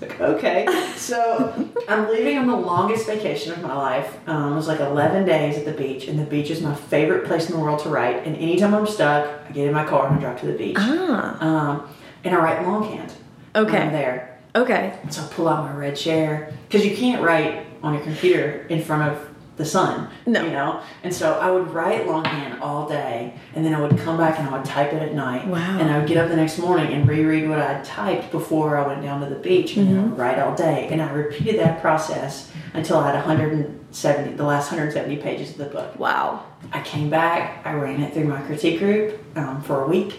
[0.00, 0.86] I was like, okay.
[1.00, 4.16] So I'm leaving on the longest vacation of my life.
[4.28, 7.24] Um, it was like 11 days at the beach, and the beach is my favorite
[7.24, 8.26] place in the world to write.
[8.26, 10.76] And anytime I'm stuck, I get in my car and I drive to the beach.
[10.78, 11.40] Ah.
[11.40, 11.88] Um,
[12.22, 13.12] and I write longhand.
[13.56, 13.78] Okay.
[13.78, 14.38] I'm there.
[14.54, 14.98] Okay.
[15.10, 18.82] So I pull out my red chair because you can't write on your computer in
[18.82, 19.29] front of
[19.60, 20.08] the sun.
[20.26, 20.42] No.
[20.44, 20.82] You know?
[21.04, 24.48] And so I would write longhand all day and then I would come back and
[24.48, 25.46] I would type it at night.
[25.46, 25.78] Wow.
[25.78, 28.86] And I would get up the next morning and reread what I typed before I
[28.86, 30.20] went down to the beach and I would Mm-hmm.
[30.20, 30.88] write all day.
[30.90, 35.64] And I repeated that process until I had 170, the last 170 pages of the
[35.66, 35.98] book.
[35.98, 36.44] Wow.
[36.72, 40.14] I came back, I ran it through my critique group um, for a week,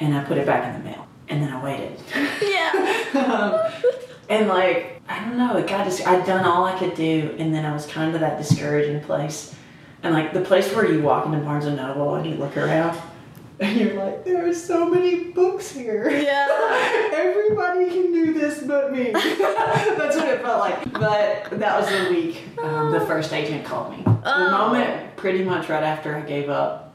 [0.00, 1.06] and I put it back in the mail.
[1.28, 2.00] And then I waited.
[2.42, 3.80] Yeah.
[4.28, 7.52] And like, I don't know, it got dis- I'd done all I could do, and
[7.54, 9.54] then I was kind of that discouraging place.
[10.02, 12.98] And like the place where you walk into Barnes and Noble and you look around,
[13.60, 16.08] and you're like, there are so many books here.
[16.10, 17.10] Yeah.
[17.12, 19.10] Everybody can do this but me.
[19.12, 20.92] That's what it felt like.
[20.92, 24.02] But that was the week um, the first agent called me.
[24.04, 24.50] The Oh.
[24.50, 26.94] moment, pretty much right after I gave up,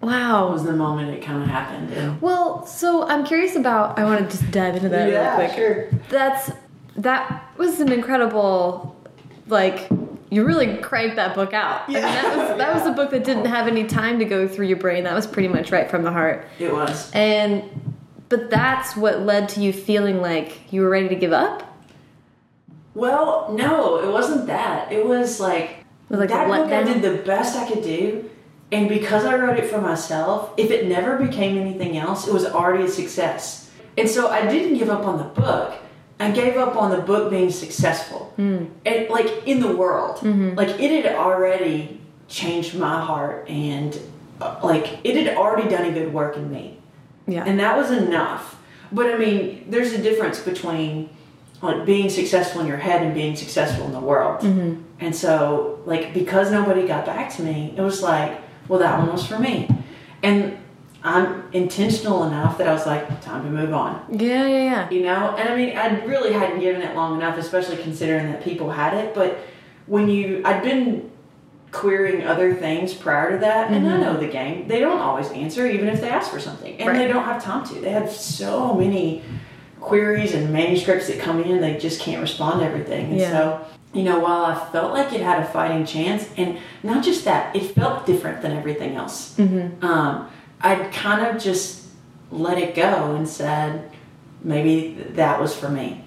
[0.00, 0.52] Wow.
[0.52, 1.92] was the moment it kind of happened.
[1.92, 3.98] And Well, so I'm curious about.
[3.98, 5.56] I want to just dive into that yeah, real quick.
[5.58, 6.00] sure.
[6.08, 6.50] That's
[6.98, 8.96] that was an incredible,
[9.46, 9.88] like
[10.30, 11.82] you really cranked that book out.
[11.88, 12.12] I mean, Yeah.
[12.22, 14.76] that was that was a book that didn't have any time to go through your
[14.76, 15.04] brain.
[15.04, 16.46] That was pretty much right from the heart.
[16.58, 17.10] It was.
[17.14, 17.62] And
[18.28, 21.64] but that's what led to you feeling like you were ready to give up.
[22.94, 24.92] Well, no, it wasn't that.
[24.92, 28.28] It was like, Was like that book I did the best I could do.
[28.70, 32.44] And because I wrote it for myself, if it never became anything else, it was
[32.44, 33.70] already a success.
[33.96, 35.74] And so I didn't give up on the book.
[36.20, 38.32] I gave up on the book being successful.
[38.36, 38.66] Hmm.
[38.84, 40.16] And like in the world.
[40.18, 40.54] Mm-hmm.
[40.54, 43.98] Like it had already changed my heart and
[44.40, 46.78] uh, like it had already done a good work in me
[47.26, 47.44] Yeah.
[47.44, 48.60] and that was enough.
[48.92, 51.10] But I mean, there's a difference between
[51.62, 54.40] like being successful in your head and being successful in the world.
[54.42, 54.82] Mm-hmm.
[55.00, 59.10] And so, like, because nobody got back to me, it was like, well, that one
[59.12, 59.68] was for me.
[60.22, 60.58] And
[61.02, 64.04] I'm intentional enough that I was like, time to move on.
[64.10, 64.90] yeah, yeah, yeah.
[64.90, 65.34] You know?
[65.36, 68.94] And I mean, I really hadn't given it long enough, especially considering that people had
[68.94, 69.14] it.
[69.14, 69.38] But
[69.86, 71.10] when you, I'd been
[71.70, 74.00] querying other things prior to that, and I Mm-hmm.
[74.02, 74.66] know the game.
[74.66, 76.98] They don't always answer, even if they ask for something, and Right.
[76.98, 77.74] they don't have time to.
[77.74, 79.22] They have so many
[79.80, 83.10] queries and manuscripts that come in, they just can't respond to everything.
[83.10, 83.30] And Yeah.
[83.30, 83.60] so,
[83.92, 87.54] you know, while I felt like it had a fighting chance, and not just that,
[87.54, 89.34] it felt different than everything else.
[89.38, 89.84] Mm-hmm.
[89.84, 90.28] Um,
[90.60, 91.86] I'd kind of just
[92.30, 93.90] let it go and said,
[94.42, 96.04] maybe that was for me.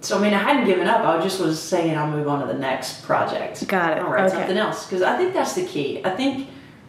[0.00, 1.04] So I mean, I hadn't given up.
[1.04, 3.66] I just was saying I'll move on to the next project.
[3.68, 4.02] Got it.
[4.02, 4.34] I'll write Okay.
[4.36, 6.00] something else because I think that's the key.
[6.04, 6.48] I think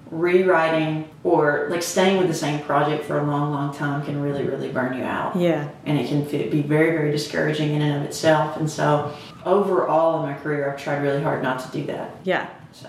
[0.10, 4.44] rewriting or like staying with the same project for a long, long time can really,
[4.46, 5.68] really burn you out, Yeah.
[5.86, 8.58] and it can be very, very discouraging in and of itself.
[8.58, 9.12] And so,
[9.46, 12.12] overall in my career, I've tried really hard not to do that.
[12.24, 12.48] Yeah.
[12.72, 12.88] So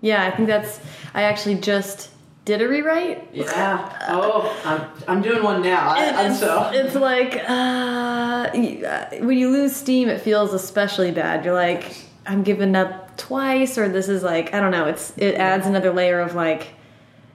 [0.00, 0.80] Yeah, I think that's.
[1.14, 2.10] I actually just
[2.44, 3.28] did a rewrite.
[3.32, 4.06] yeah.
[4.08, 5.90] Oh, I'm, I'm doing one now.
[5.90, 11.12] I, I'm it's, so it's like uh, uh, when you lose steam, it feels especially
[11.12, 11.44] bad.
[11.44, 14.86] You're like, I'm giving up twice, or this is like, I don't know.
[14.86, 16.68] It's it adds another layer of like,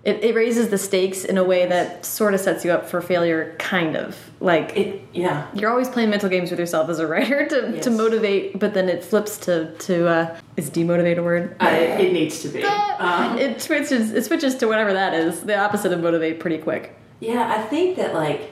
[0.07, 3.01] it, it raises the stakes in a way that sort of sets you up for
[3.01, 4.75] failure, kind of like.
[4.77, 5.01] it.
[5.13, 5.47] Yeah.
[5.53, 7.83] you're always playing mental games with yourself as a writer to, Yes.
[7.83, 11.55] to motivate, but then it flips to to uh, is demotivate a word?
[11.59, 12.63] I, it needs to be.
[12.63, 15.41] Um, it switches it switches to whatever that is.
[15.41, 16.95] The opposite of motivate pretty quick.
[17.19, 18.51] Yeah, I think that like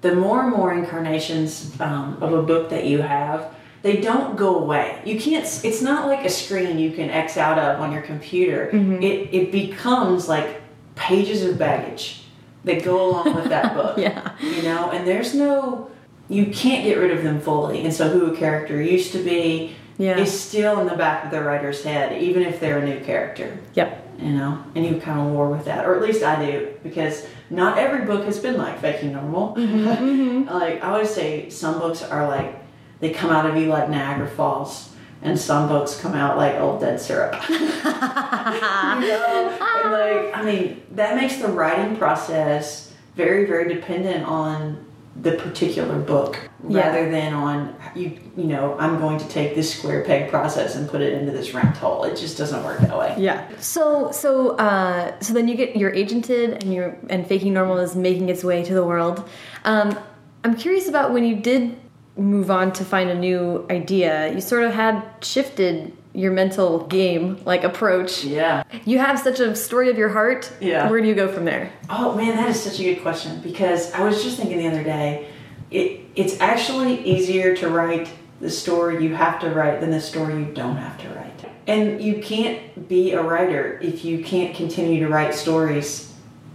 [0.00, 4.58] the more and more incarnations um, of a book that you have, they don't go
[4.58, 5.00] away.
[5.04, 5.44] You can't.
[5.64, 8.70] It's not like a screen you can X out of on your computer.
[8.72, 10.62] It it becomes like
[10.96, 12.22] pages of baggage
[12.64, 13.96] that go along with that book.
[13.98, 14.32] Yeah.
[14.40, 15.90] you know, and there's no.
[16.28, 19.76] You can't get rid of them fully, and so who a character used to be
[19.96, 20.18] Yeah.
[20.18, 23.56] is still in the back of the writer's head, even if they're a new character
[23.74, 24.18] Yep.
[24.18, 27.24] you know, and you kind of war with that, or at least I do, because
[27.48, 29.54] not every book has been like faking normal.
[29.54, 30.48] Mm-hmm, mm-hmm.
[30.52, 32.58] like I always say, some books are like
[32.98, 34.90] they come out of you like Niagara Falls,
[35.22, 37.34] and some books come out like old dead syrup.
[37.48, 39.50] you know,
[39.82, 44.84] and like I mean, that makes the writing process very, very dependent on
[45.22, 46.88] the particular book Yeah.
[46.88, 50.86] rather than on you you know i'm going to take this square peg process and
[50.90, 53.48] put it into this round hole it just doesn't work that way Yeah.
[53.58, 57.96] So so uh, so then you get you're agented and you're and faking normal is
[57.96, 59.26] making its way to the world.
[59.64, 59.98] Um,
[60.44, 61.74] I'm curious about when you did
[62.16, 64.32] move on to find a new idea.
[64.32, 68.24] You sort of had shifted your mental game like approach.
[68.24, 70.50] yeah You have such a story of your heart.
[70.60, 70.88] Yeah.
[70.88, 71.70] Where do you go from there?
[71.90, 74.82] Oh man, that is such a good question because I was just thinking the other
[74.82, 75.28] day,
[75.70, 78.08] it it's actually easier to write
[78.40, 81.32] the story you have to write than the story you don't have to write.
[81.66, 86.12] And you can't be a writer if you can't continue to write stories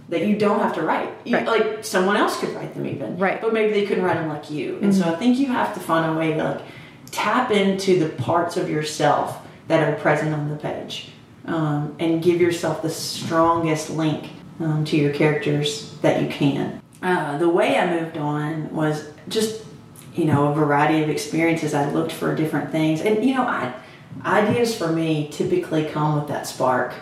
[0.08, 1.10] that you don't have to write.
[1.24, 1.46] You, Right.
[1.46, 3.16] Like someone else could write them even.
[3.18, 3.40] Right.
[3.40, 4.78] But maybe they couldn't write them like you.
[4.82, 6.60] And so I think you have to find a way to like
[7.10, 11.10] tap into the parts of yourself that are present on the page
[11.46, 16.80] um, and give yourself the strongest link um, to your characters that you can.
[17.02, 19.64] Uh, the way I moved on was just,
[20.14, 21.74] you know, a variety of experiences.
[21.74, 23.00] I looked for different things.
[23.00, 23.74] And, you know, I,
[24.24, 26.94] ideas for me typically come with that spark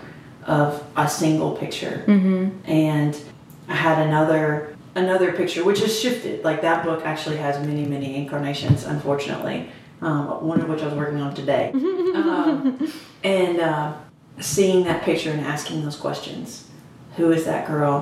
[0.46, 2.04] of a single picture.
[2.06, 2.70] Mm-hmm.
[2.70, 3.20] And
[3.68, 6.44] I had another another picture which has shifted.
[6.44, 9.70] Like that book actually has many many incarnations unfortunately
[10.02, 11.72] um, one of which i was working on today.
[12.10, 13.94] Um, and uh,
[14.40, 16.68] seeing that picture and asking those questions.
[17.16, 18.00] Who is that girl?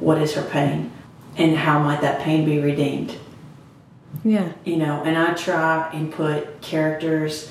[0.00, 0.90] What is her pain?
[1.36, 3.16] And how might that pain be redeemed?
[4.24, 4.52] Yeah.
[4.64, 7.50] you know and i try and put characters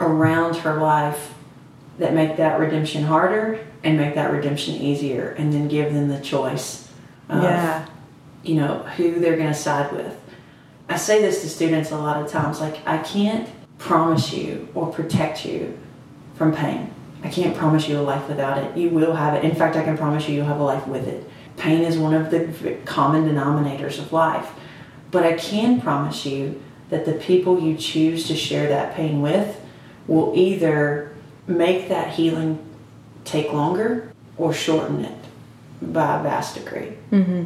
[0.00, 1.33] around her life
[1.98, 6.20] that make that redemption harder and make that redemption easier and then give them the
[6.20, 6.88] choice
[7.28, 7.86] of Yeah.
[8.42, 10.18] you know who they're going to side with.
[10.88, 14.86] I say this to students a lot of times like i can't promise you or
[14.88, 15.78] protect you
[16.34, 16.90] from pain.
[17.22, 18.76] I can't promise you a life without it.
[18.76, 19.44] You will have it.
[19.44, 21.24] In fact i can promise you you'll have a life with it.
[21.56, 24.50] Pain is one of the common denominators of life.
[25.10, 29.60] But i can promise you that the people you choose to share that pain with
[30.06, 31.13] will either
[31.46, 32.58] make that healing
[33.24, 35.18] take longer or shorten it
[35.82, 37.44] by a vast degree Mm-hmm.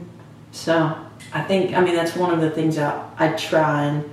[0.53, 0.97] so
[1.33, 4.09] I think I mean that's one of the things I, I try and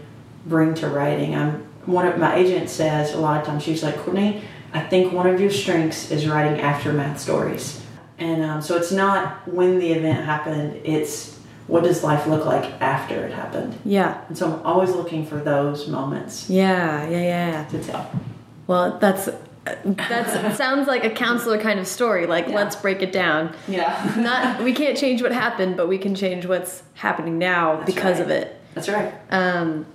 [0.46, 1.36] bring to writing.
[1.36, 4.42] I'm one of my agent says a lot of times she's like Courtney,
[4.74, 7.82] I think one of your strengths is writing aftermath stories,
[8.18, 10.82] and um, so it's not when the event happened.
[10.84, 14.22] It's what does life look like after it happened, Yeah.
[14.28, 17.08] and so I'm always looking for those moments Yeah.
[17.08, 17.22] Yeah.
[17.22, 17.64] Yeah.
[17.66, 18.12] to tell.
[18.68, 19.30] Well, that's
[19.66, 22.28] that's sounds like a counselor kind of story.
[22.28, 22.56] Like, Yeah.
[22.56, 23.56] let's break it down.
[23.68, 28.20] Yeah, Not we can't change what happened, but we can change what's happening now because
[28.20, 28.26] right.
[28.26, 28.62] of it.
[28.74, 29.14] that's right.
[29.32, 29.86] Um,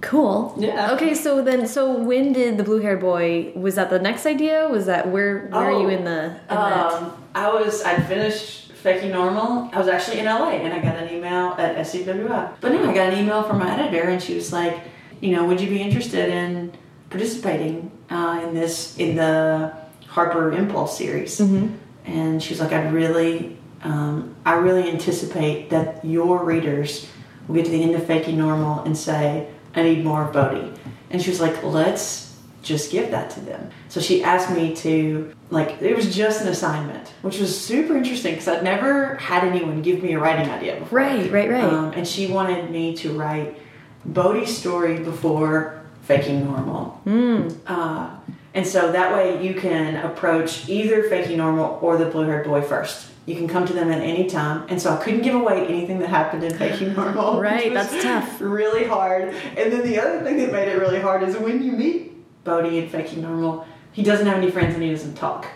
[0.00, 0.54] Cool.
[0.58, 0.92] Yeah.
[0.92, 3.52] Okay, so then, so when did the blue haired boy?
[3.54, 4.66] Was that the next idea?
[4.68, 5.46] Was that where?
[5.48, 6.24] Where are you in the?
[6.24, 6.92] In that?
[6.92, 9.68] Um, I was, I'd finished Faking Normal.
[9.72, 12.54] I was actually in LA and I got an email at SCWI.
[12.60, 14.80] But no, I got an email from my editor and she was like,
[15.20, 16.72] you know, would you be interested in
[17.10, 19.72] participating uh, in this, in the
[20.06, 21.38] Harper Impulse series?
[21.38, 21.74] Mm-hmm.
[22.04, 27.08] And she was like, I'd really, um, I really anticipate that your readers
[27.46, 30.76] will get to the end of Faking Normal and say, I need more of Bodee.
[31.10, 33.70] And she was like, let's just give that to them.
[33.88, 38.34] So she asked me to, like, it was just an assignment, which was super interesting
[38.34, 40.98] because I'd never had anyone give me a writing idea before.
[40.98, 41.64] Right, right, right.
[41.64, 43.58] Um, and she wanted me to write
[44.04, 45.79] Bodee's story before
[46.10, 47.00] Faking Normal.
[47.06, 47.56] Mm.
[47.68, 48.10] Uh,
[48.52, 52.62] and so that way you can approach either Faking Normal or the Blue Haired Boy
[52.62, 53.06] first.
[53.26, 54.66] You can come to them at any time.
[54.68, 57.40] And so I couldn't give away anything that happened in Faking Normal.
[57.40, 58.40] Right, that's tough.
[58.40, 59.32] Really hard.
[59.56, 62.12] And then the other thing that made it really hard is when you meet
[62.44, 65.46] Bodee in Faking Normal, he doesn't have any friends and he doesn't talk.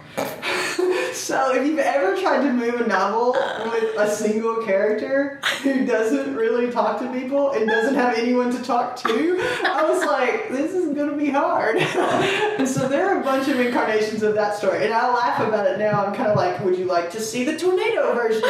[1.24, 3.32] So if you've ever tried to move a novel
[3.72, 8.62] with a single character who doesn't really talk to people and doesn't have anyone to
[8.62, 11.76] talk to, I was like, this is gonna be hard.
[12.58, 15.66] and so there are a bunch of incarnations of that story, and I laugh about
[15.66, 16.04] it now.
[16.04, 18.42] I'm kind of like, would you like to see the tornado version?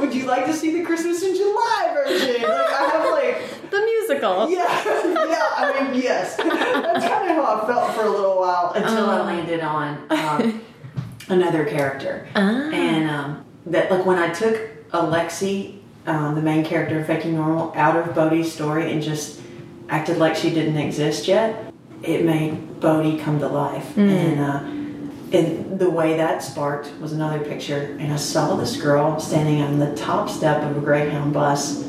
[0.00, 2.42] Would you like to see the Christmas in July version?
[2.42, 4.50] Like I have like The musical.
[4.50, 5.48] yeah, yeah.
[5.56, 6.36] I mean, yes.
[6.36, 9.24] That's kind of how I felt for a little while until I Uh.
[9.24, 10.60] landed on um,
[11.30, 12.70] another character, Ah.
[12.72, 14.56] and um, that like when I took
[14.92, 19.40] Alexi, um, the main character of Faking Normal, out of Bodee's story and just
[19.88, 24.40] acted like she didn't exist yet, it made Bodee come to life, and.
[24.40, 24.60] Uh,
[25.32, 29.78] and the way that sparked was another picture, and I saw this girl standing on
[29.78, 31.84] the top step of a Greyhound bus,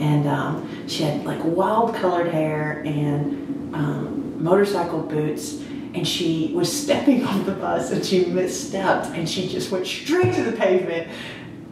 [0.00, 5.62] and um, she had like wild colored hair and um, motorcycle boots,
[5.94, 10.34] and she was stepping on the bus, and she misstepped, and she just went straight
[10.34, 11.08] to the pavement,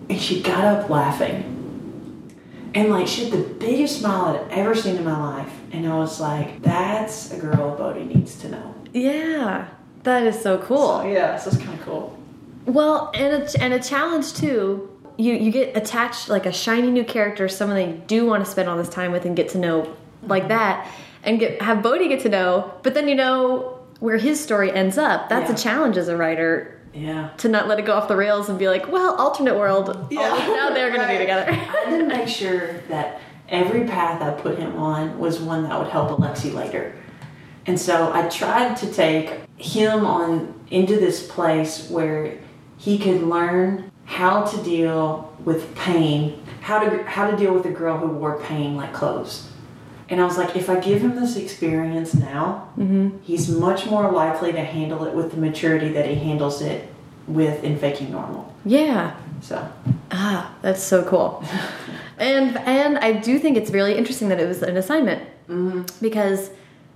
[0.09, 1.55] and she got up laughing,
[2.75, 5.97] and like she had the biggest smile I'd ever seen in my life, and I
[5.97, 9.69] was like, "That's a girl Bodee needs to know." Yeah,
[10.03, 11.01] that is so cool.
[11.01, 12.19] So, yeah, so it's kind of cool.
[12.67, 14.91] Well, and a, and a challenge too.
[15.17, 18.51] You you get attached like a shiny new character, someone that you do want to
[18.51, 20.51] spend all this time with and get to know like mm-hmm.
[20.51, 20.91] that,
[21.25, 22.75] and get have Bodee get to know.
[22.83, 25.29] But then you know where his story ends up.
[25.29, 25.55] That's Yeah.
[25.55, 27.29] a challenge as a writer Yeah.
[27.39, 29.89] to not let it go off the rails and be like, well, alternate world.
[29.91, 31.47] oh, now they're gonna be together.
[31.49, 35.79] I had to make sure that every path I put him on was one that
[35.79, 36.93] would help Alexi later.
[37.67, 42.35] And so I tried to take him on into this place where
[42.79, 47.71] he could learn how to deal with pain, how to how to deal with a
[47.71, 49.48] girl who wore pain like clothes.
[50.11, 52.69] And I was like, if I give him this experience now,
[53.23, 56.89] he's much more likely to handle it with the maturity that he handles it
[57.27, 58.53] with in faking normal.
[58.65, 59.15] yeah.
[59.41, 59.71] So
[60.11, 61.45] Ah, that's so cool.
[62.19, 65.23] and and I do think it's really interesting that it was an assignment
[66.01, 66.51] because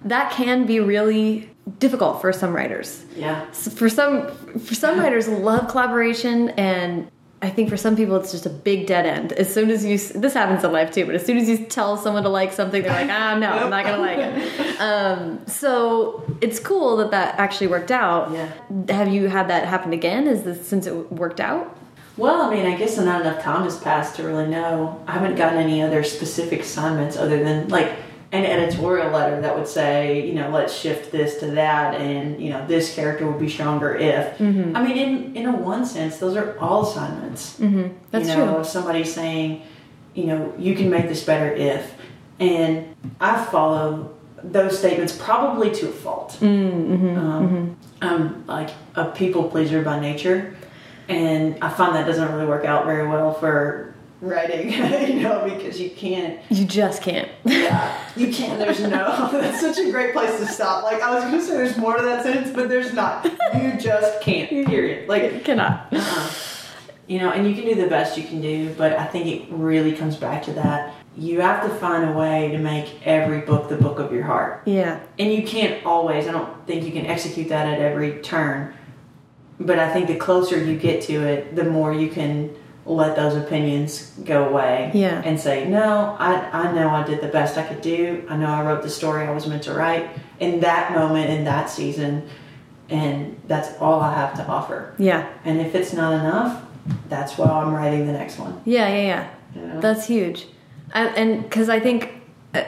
[0.04, 1.48] that can be really
[1.78, 3.04] difficult for some writers.
[3.16, 3.44] yeah.
[3.50, 4.26] S- For some
[4.58, 7.08] for some writers love collaboration and
[7.42, 9.32] I think for some people it's just a big dead end.
[9.32, 11.96] As soon as you this happens in life too, but as soon as you tell
[11.96, 14.58] someone to like something, they're like, ah, no, I'm not gonna like it.
[14.82, 18.32] Um, so it's cool that that actually worked out.
[18.32, 18.52] Yeah.
[18.88, 20.26] Have you had that happen again?
[20.26, 21.78] Is this since it worked out?
[22.16, 25.00] Well, I mean, I guess not enough time has passed to really know.
[25.06, 27.92] I haven't gotten any other specific assignments other than like
[28.32, 32.48] an editorial letter that would say, you know, let's shift this to that, and you
[32.48, 34.38] know, this character would be stronger if.
[34.38, 34.74] Mm-hmm.
[34.74, 37.60] I mean, in in a one sense, those are all assignments.
[37.60, 37.94] Mm-hmm.
[38.10, 38.60] That's you know, true.
[38.62, 39.62] if somebody's saying,
[40.14, 41.94] you know, you can make this better if,
[42.40, 46.38] and I follow those statements probably to a fault.
[46.40, 47.18] Mm-hmm.
[47.18, 50.56] Um, I'm like a people pleaser by nature,
[51.06, 53.91] and I find that doesn't really work out very well for
[54.22, 54.70] writing,
[55.16, 56.40] you know, because you can't.
[56.48, 57.28] You just can't.
[57.44, 58.58] Yeah, you can't.
[58.58, 58.88] There's no.
[59.32, 60.84] That's such a great place to stop.
[60.84, 63.24] Like I was gonna say, there's more to that sentence, but there's not.
[63.54, 64.48] You just can't.
[64.48, 65.08] Period.
[65.08, 65.92] Like you Cannot.
[65.92, 66.30] uh-uh.
[67.08, 69.48] you know, and you can do the best you can do, but I think it
[69.50, 70.94] really comes back to that.
[71.14, 74.62] You have to find a way to make every book the book of your heart.
[74.64, 75.00] Yeah.
[75.18, 78.74] And you can't always, I don't think you can execute that at every turn.
[79.60, 83.36] But I think the closer you get to it, the more you can let those
[83.36, 84.90] opinions go away.
[84.92, 85.22] Yeah.
[85.24, 88.24] And say, no, I, I know I did the best I could do.
[88.28, 90.10] I know I wrote the story I was meant to write
[90.40, 92.28] in that moment, in that season.
[92.88, 94.94] And that's all I have to offer.
[94.98, 95.30] Yeah.
[95.44, 96.64] And if it's not enough,
[97.08, 98.60] that's why I'm writing the next one.
[98.64, 98.88] Yeah.
[98.88, 99.02] Yeah.
[99.02, 99.30] Yeah.
[99.54, 99.80] You know?
[99.80, 100.46] That's huge.
[100.92, 102.10] I, and because I think
[102.54, 102.64] uh,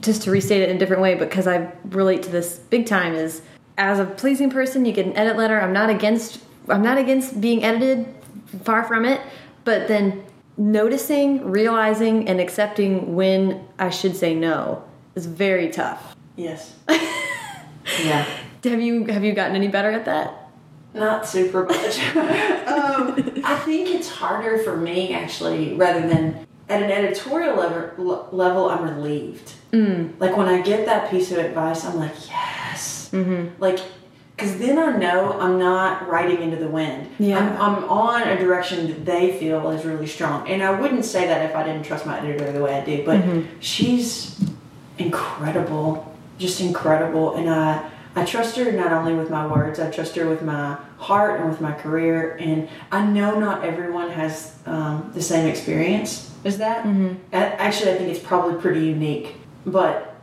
[0.00, 3.14] just to restate it in a different way, because I relate to this big time,
[3.14, 3.42] is
[3.76, 5.60] as a pleasing person, you get an edit letter.
[5.60, 6.40] I'm not against.
[6.68, 8.06] I'm not against being edited.
[8.64, 9.20] Far from it.
[9.64, 10.24] But then
[10.56, 14.84] noticing, realizing, and accepting when I should say no
[15.14, 16.16] is very tough.
[16.36, 16.76] Yes.
[16.88, 18.26] yeah.
[18.64, 20.50] Have you have you gotten any better at that?
[20.94, 21.98] Not super much.
[22.16, 28.28] um, I think it's harder for me actually, rather than at an editorial level.
[28.30, 29.54] Level, I'm relieved.
[29.72, 30.12] Mm.
[30.20, 33.10] Like when I get that piece of advice, I'm like, yes.
[33.12, 33.60] Mm-hmm.
[33.60, 33.80] Like,
[34.36, 37.08] because then I know I'm not riding into the wind.
[37.18, 37.38] Yeah.
[37.38, 41.26] I'm, I'm on a direction that they feel is really strong, and I wouldn't say
[41.26, 43.04] that if I didn't trust my editor the way I do.
[43.04, 43.60] But Mm-hmm.
[43.60, 44.40] she's
[44.98, 47.88] incredible, just incredible, and I.
[48.14, 51.48] I trust her not only with my words, I trust her with my heart and
[51.48, 52.36] with my career.
[52.38, 56.84] And I know not everyone has um, the same experience as that.
[56.84, 57.14] Mm-hmm.
[57.32, 59.36] Actually, I think it's probably pretty unique.
[59.64, 60.14] But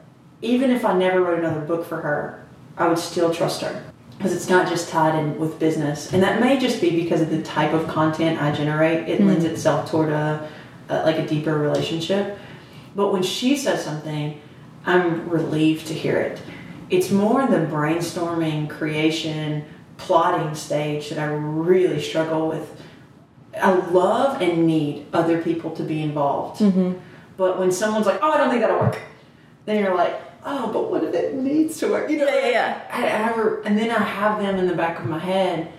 [0.44, 2.46] even if I never wrote another book for her,
[2.78, 3.84] I would still trust her
[4.20, 6.12] because it's not just tied in with business.
[6.12, 9.08] And that may just be because of the type of content I generate.
[9.08, 9.54] It lends mm-hmm.
[9.54, 10.50] itself toward a,
[10.90, 12.38] a like a deeper relationship.
[12.98, 14.42] But when she says something,
[14.86, 16.42] I'm relieved to hear it.
[16.90, 19.64] It's more the brainstorming, creation,
[19.96, 22.76] plotting stage that I really struggle with.
[23.56, 26.60] I love and need other people to be involved.
[26.60, 27.00] Mm-hmm.
[27.38, 29.00] But when someone's like, "Oh, I don't think that'll work,"
[29.64, 32.50] then you're like, "Oh, but what if it needs to work?" You know, Yeah, yeah,
[32.50, 32.82] yeah.
[32.92, 35.72] I ever, and then I have them in the back of my head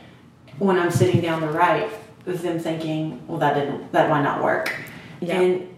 [0.59, 1.89] when I'm sitting down to write
[2.27, 4.75] with them thinking, "Well, that didn't, that might not work."
[5.21, 5.41] Yeah.
[5.41, 5.69] And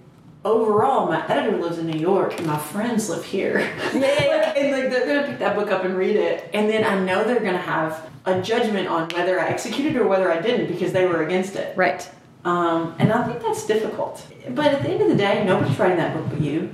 [0.45, 3.59] overall, my editor lives in New York, and my friends live here.
[3.59, 4.37] Yeah, yeah, yeah.
[4.47, 6.99] Like, and like they're gonna pick that book up and read it, and then I
[7.05, 10.93] know they're gonna have a judgment on whether I executed or whether I didn't because
[10.93, 11.76] they were against it.
[11.76, 12.09] Right.
[12.45, 14.26] Um, and I think that's difficult.
[14.51, 16.70] But at the end of the day, nobody's writing that book but you.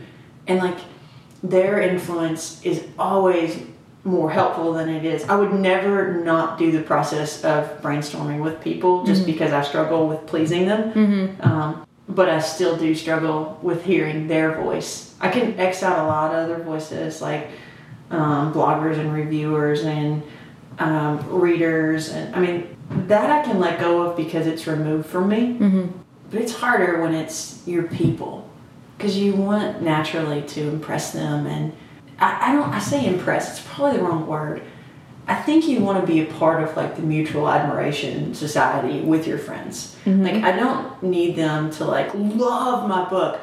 [0.46, 0.78] And like
[1.42, 3.60] their influence is always
[4.04, 5.24] more helpful than it is.
[5.24, 10.08] I would never not do the process of brainstorming with people just because I struggle
[10.08, 10.92] with pleasing them.
[11.40, 15.14] Um, but I still do struggle with hearing their voice.
[15.20, 17.48] I can X out a lot of other voices like
[18.10, 20.22] um, bloggers and reviewers and
[20.78, 22.08] um, readers.
[22.10, 22.76] And I mean,
[23.08, 25.58] that I can let go of because it's removed from me.
[25.58, 25.98] Mm-hmm.
[26.30, 28.47] But it's harder when it's your people
[28.98, 31.46] because you want naturally to impress them.
[31.46, 31.72] And
[32.18, 34.62] I, I don't, I say impress, it's probably the wrong word.
[35.28, 39.26] I think you want to be a part of like the mutual admiration society with
[39.26, 39.94] your friends.
[40.04, 40.24] Mm-hmm.
[40.24, 43.40] Like, I don't need them to like love my book,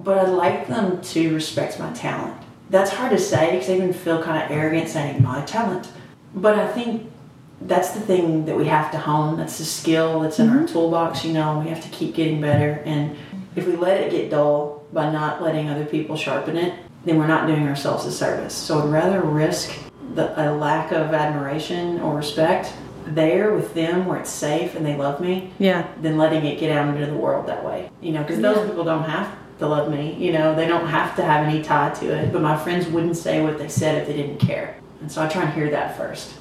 [0.00, 2.36] but I'd like them to respect my talent.
[2.68, 5.88] That's hard to say because i even feel kind of arrogant saying my talent.
[6.34, 7.12] But I think
[7.60, 9.36] that's the thing that we have to hone.
[9.36, 10.66] That's the skill that's in our mm-hmm.
[10.66, 11.24] toolbox.
[11.24, 12.82] You know, we have to keep getting better.
[12.84, 13.16] And
[13.54, 16.74] if we let it get dull by not letting other people sharpen it,
[17.04, 18.54] then we're not doing ourselves a service.
[18.54, 19.76] So I'd rather risk
[20.14, 22.72] the, a lack of admiration or respect
[23.06, 25.86] there with them where it's safe and they love me Yeah.
[26.02, 27.90] than letting it get out into the world that way.
[28.00, 28.52] You know, because Yeah.
[28.52, 29.28] those people don't have
[29.60, 30.14] to love me.
[30.18, 32.32] You know, they don't have to have any tie to it.
[32.32, 34.76] But my friends wouldn't say what they said if they didn't care.
[35.00, 36.34] And so I try and hear that first.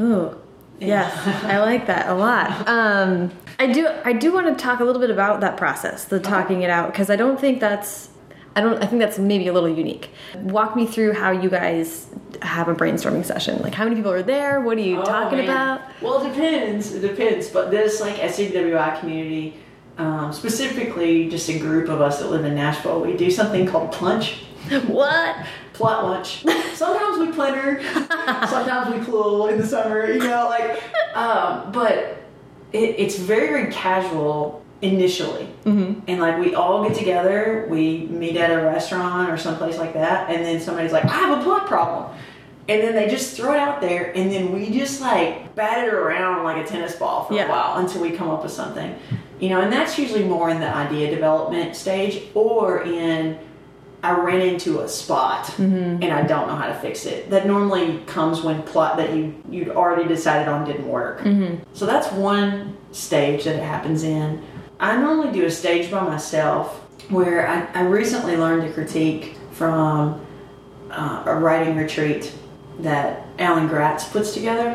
[0.00, 0.36] Ooh.
[0.80, 1.12] Yes,
[1.44, 2.68] I like that a lot.
[2.68, 3.88] Um, I do.
[4.04, 6.92] I do want to talk a little bit about that process, the talking it out,
[6.92, 8.10] because I don't think that's.
[8.54, 8.82] I don't.
[8.82, 10.10] I think that's maybe a little unique.
[10.36, 12.06] Walk me through how you guys
[12.42, 13.60] have a brainstorming session.
[13.62, 14.60] Like, how many people are there?
[14.60, 15.48] What are you Oh, talking man.
[15.48, 15.80] about?
[16.00, 16.94] Well, it depends.
[16.94, 17.48] It depends.
[17.48, 19.54] But this like SCBWI community,
[19.98, 23.92] um, specifically just a group of us that live in Nashville, we do something called
[23.92, 24.44] Plunch.
[24.86, 25.36] What?
[25.78, 26.44] Plot lunch.
[26.74, 27.80] Sometimes we planner,
[28.46, 30.82] sometimes we pool in the summer, you know, like,
[31.16, 32.18] um, but
[32.72, 35.48] it, it's very, very casual initially.
[35.64, 36.00] Mm-hmm.
[36.08, 40.30] And like we all get together, we meet at a restaurant or someplace like that,
[40.30, 42.14] and then somebody's like, I have a plot problem.
[42.68, 45.94] And then they just throw it out there, and then we just like bat it
[45.94, 47.46] around like a tennis ball for Yeah.
[47.46, 48.94] a while until we come up with something.
[49.40, 53.38] You know, and that's usually more in the idea development stage or in
[54.02, 57.30] I ran into a spot and I don't know how to fix it.
[57.30, 61.20] That normally comes when plot that you you'd already decided on didn't work.
[61.72, 64.42] So that's one stage that it happens in.
[64.80, 66.76] I normally do a stage by myself
[67.10, 70.24] where I, I recently learned to critique from
[70.90, 72.32] uh, a writing retreat
[72.80, 74.74] that Alan Gratz puts together.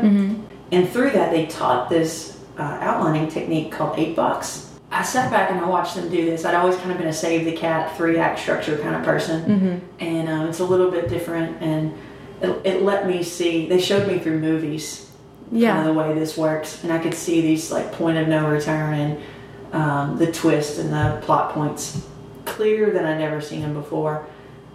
[0.72, 4.73] And through that, they taught this uh, outlining technique called eight box.
[4.94, 6.46] I sat back and I watched them do this.
[6.46, 9.46] I'd always kind of been a save the cat, three act structure kind of person.
[10.00, 11.62] And um, it's a little bit different.
[11.62, 11.98] And
[12.42, 15.10] it, it let me see, they showed me through movies
[15.76, 16.84] kind of the way this works.
[16.84, 19.22] And I could see these like point of no return and
[19.74, 22.08] um, the twist and the plot points
[22.46, 24.28] clearer than I'd ever seen them before.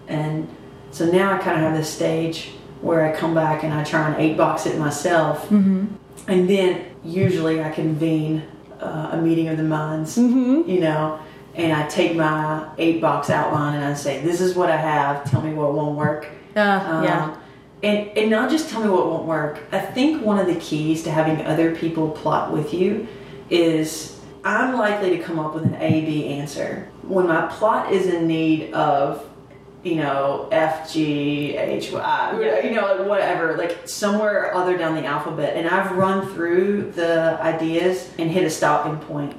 [0.09, 0.49] And
[0.91, 2.51] so now I kind of have this stage
[2.81, 5.45] where I come back and I try and eight box it myself.
[5.45, 5.87] Mm-hmm.
[6.27, 8.43] And then usually I convene
[8.81, 10.69] uh, a meeting of the minds, Mm-hmm.
[10.71, 11.19] you know,
[11.55, 15.29] and I take my eight box outline and I say, this is what I have.
[15.31, 16.29] Tell me what won't work.
[16.55, 17.37] Uh, Um, yeah.
[17.83, 19.61] And, and not just tell me what won't work.
[19.73, 23.07] I think one of the keys to having other people plot with you
[23.51, 26.89] is I'm likely to come up with an A B answer.
[27.03, 29.28] When my plot is in need of,
[29.89, 32.67] you know, F G H Y, Yeah.
[32.67, 37.39] you know, like whatever, like somewhere other down the alphabet, and I've run through the
[37.41, 39.35] ideas and hit a stopping point.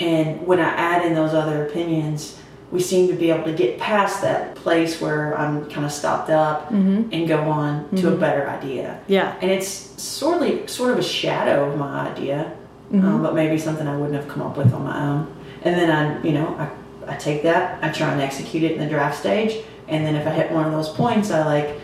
[0.00, 2.38] And when I add in those other opinions,
[2.70, 6.30] we seem to be able to get past that place where I'm kind of stopped
[6.30, 7.10] up Mm-hmm.
[7.12, 8.98] and go on to a better idea.
[9.08, 9.34] Yeah.
[9.42, 9.68] And it's
[10.02, 12.52] sort of sort of a shadow of my idea,
[12.92, 13.06] Mm-hmm.
[13.06, 15.34] um, but maybe something I wouldn't have come up with on my own.
[15.64, 18.80] And then I, you know, I, I take that, I try and execute it in
[18.80, 21.78] the draft stage, and then if I hit one of those points, I like.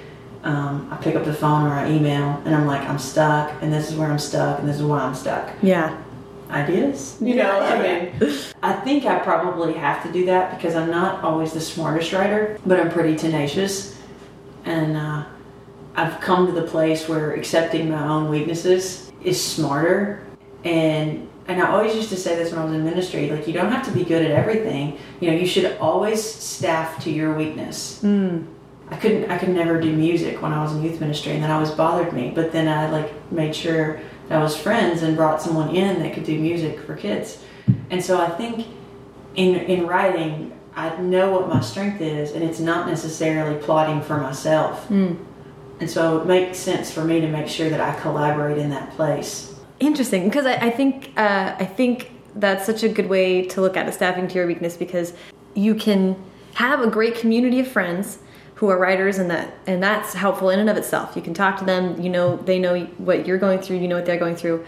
[0.45, 3.73] Um, I pick up the phone or I email and I'm like, I'm stuck, and
[3.73, 5.99] this is where I'm stuck, and this is why I'm stuck Yeah.
[6.49, 7.17] ideas.
[7.21, 8.05] You Yeah, know, I yeah.
[8.21, 12.13] mean, I think I probably have to do that because I'm not always the smartest
[12.13, 13.97] writer, but I'm pretty tenacious.
[14.65, 15.25] And uh,
[15.97, 20.23] I've come to the place where accepting my own weaknesses is smarter.
[20.65, 23.55] And and I always used to say this when I was in ministry, like you
[23.55, 24.99] don't have to be good at everything.
[25.21, 28.01] You know, you should always staff to your weakness.
[28.03, 28.47] Mm.
[28.91, 31.51] I couldn't I could never do music when I was in youth ministry and that
[31.51, 32.33] always bothered me.
[32.35, 36.13] But then I like made sure that I was friends and brought someone in that
[36.13, 37.43] could do music for kids.
[37.91, 38.67] And so I think
[39.35, 44.19] in in writing I know what my strength is and it's not necessarily plotting for
[44.19, 44.87] myself.
[44.89, 45.17] Mm.
[45.81, 48.91] And so it makes sense for me to make sure that I collaborate in that
[48.97, 49.58] place.
[49.81, 53.77] Interesting, because I, I think uh, I think that's such a good way to look
[53.77, 55.13] at it, staffing to your weakness, because
[55.55, 56.17] you can
[56.55, 58.19] have a great community of friends
[58.57, 61.15] who are writers, and that and that's helpful in and of itself.
[61.15, 63.97] You can talk to them, you know, they know what you're going through, you know
[63.97, 64.65] what they're going through.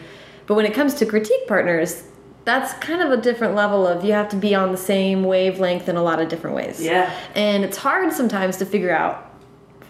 [0.46, 2.04] But when it comes to critique partners,
[2.44, 5.88] that's kind of a different level of you have to be on the same wavelength
[5.88, 6.82] in a lot of different ways.
[6.82, 7.12] Yeah.
[7.34, 9.30] And it's hard sometimes to figure out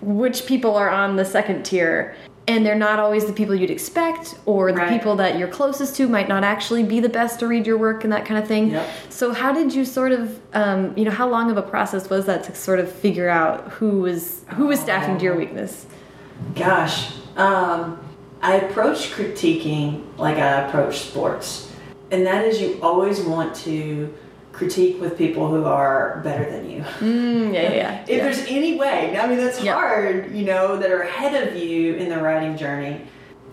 [0.01, 2.17] which people are on the second tier
[2.49, 4.89] and they're not always the people you'd expect or the Right.
[4.89, 8.03] people that you're closest to might not actually be the best to read your work
[8.05, 8.89] and that kind of thing Yep.
[9.11, 12.27] so how did you sort of um, you know how long of a process was
[12.27, 15.87] that to sort of figure out who was who was staffing to your weakness
[16.55, 18.01] Gosh, um,
[18.41, 21.71] I approach critiquing like I approach sports,
[22.11, 24.13] and that is you always want to
[24.61, 26.83] critique with people who are better than you.
[26.99, 28.03] mm, yeah yeah, yeah.
[28.07, 28.25] If yeah.
[28.25, 29.73] there's any way, I mean that's Yeah.
[29.73, 33.01] hard, you know, that are ahead of you in the writing journey.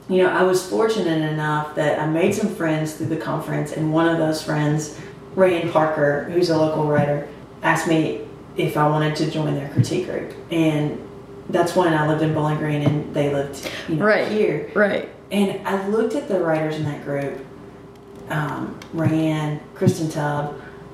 [0.09, 3.93] You know, I was fortunate enough that I made some friends through the conference, and
[3.93, 4.99] one of those friends,
[5.35, 7.25] Rae Ann Parker, who's a local writer,
[7.63, 8.21] asked me
[8.57, 10.99] if I wanted to join their critique group, and
[11.49, 13.55] that's when I lived in Bowling Green, and they lived
[13.87, 14.27] you know, Right.
[14.27, 14.69] here.
[14.75, 17.35] right And I looked at the writers in that group,
[18.29, 20.45] um, Rayanne, Kristin Tubb,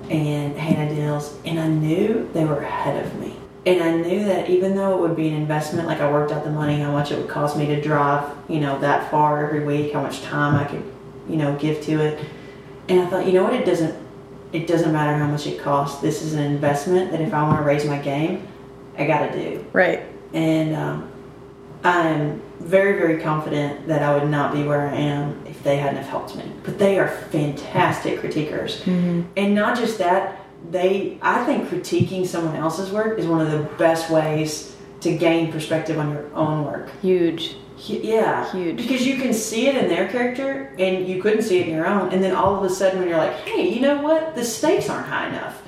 [0.09, 3.35] and Hannah Dills, and I knew they were ahead of me.
[3.65, 6.43] And I knew that even though it would be an investment, like I worked out
[6.43, 9.63] the money, how much it would cost me to drive, you know, that far every
[9.63, 10.83] week, how much time I could,
[11.29, 12.25] you know, give to it.
[12.89, 13.95] And I thought, you know what, it doesn't,
[14.51, 16.01] it doesn't matter how much it costs.
[16.01, 18.45] This is an investment that if I want to raise my game,
[18.97, 21.11] I got to do right and um,
[21.83, 26.09] I'm very, very confident that I would not be where I am they hadn't have
[26.09, 26.43] helped me.
[26.63, 29.21] But they are fantastic critiquers, mm-hmm.
[29.37, 30.39] and not just that.
[30.71, 35.51] They, I think, critiquing someone else's work is one of the best ways to gain
[35.51, 36.89] perspective on your own work.
[37.01, 37.57] huge
[37.87, 38.77] Hu- Yeah, Huge.
[38.77, 41.85] Because you can see it in their character, and you couldn't see it in your
[41.85, 42.13] own.
[42.13, 44.35] And then all of a sudden, when you're like, "Hey, you know what?
[44.35, 45.61] The stakes aren't high enough,"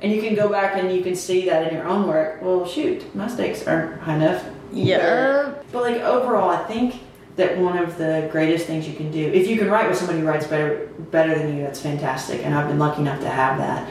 [0.00, 2.40] and you can go back and you can see that in your own work.
[2.40, 4.44] Well, shoot, my stakes aren't high enough.
[4.72, 5.52] Yeah.
[5.72, 6.94] But like overall, I think
[7.38, 10.18] that one of the greatest things you can do, if you can write with somebody
[10.18, 12.44] who writes better better than you, that's fantastic.
[12.44, 13.88] And I've been lucky enough to have that.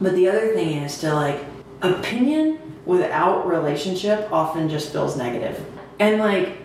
[0.00, 1.44] But the other thing is to like
[1.82, 5.64] opinion without relationship often just feels negative.
[5.98, 6.56] And like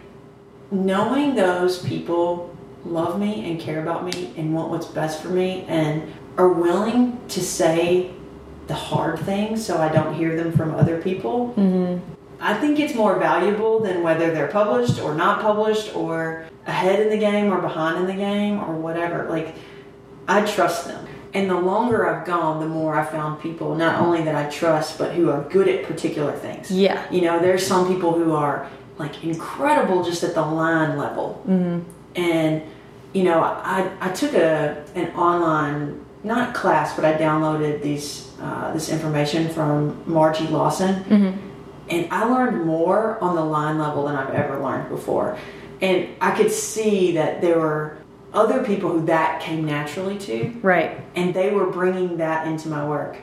[0.71, 2.55] knowing those people
[2.85, 7.19] love me and care about me and want what's best for me and are willing
[7.29, 8.11] to say
[8.67, 11.53] the hard things so I don't hear them from other people.
[11.57, 12.18] mm-hmm.
[12.41, 17.09] I think it's more valuable than whether they're published or not published or ahead in
[17.09, 19.29] the game or behind in the game or whatever.
[19.29, 19.55] Like,
[20.27, 21.05] I trust them.
[21.33, 24.97] And the longer I've gone, the more I found people not only that I trust,
[24.97, 26.71] but who are good at particular things.
[26.71, 28.67] yeah You know, there's some people who are
[28.97, 31.43] like incredible just at the line level.
[31.47, 31.89] mm-hmm.
[32.15, 32.63] And,
[33.13, 38.73] you know, I, I took a an online, not class, but I downloaded these uh,
[38.73, 41.48] this information from Margie Lawson Mm-hmm.
[41.89, 45.37] And I learned more on the line level than I've ever learned before.
[45.81, 47.97] And I could see that there were
[48.33, 50.99] other people who that came naturally to, Right.
[51.15, 53.17] and they were bringing that into my work.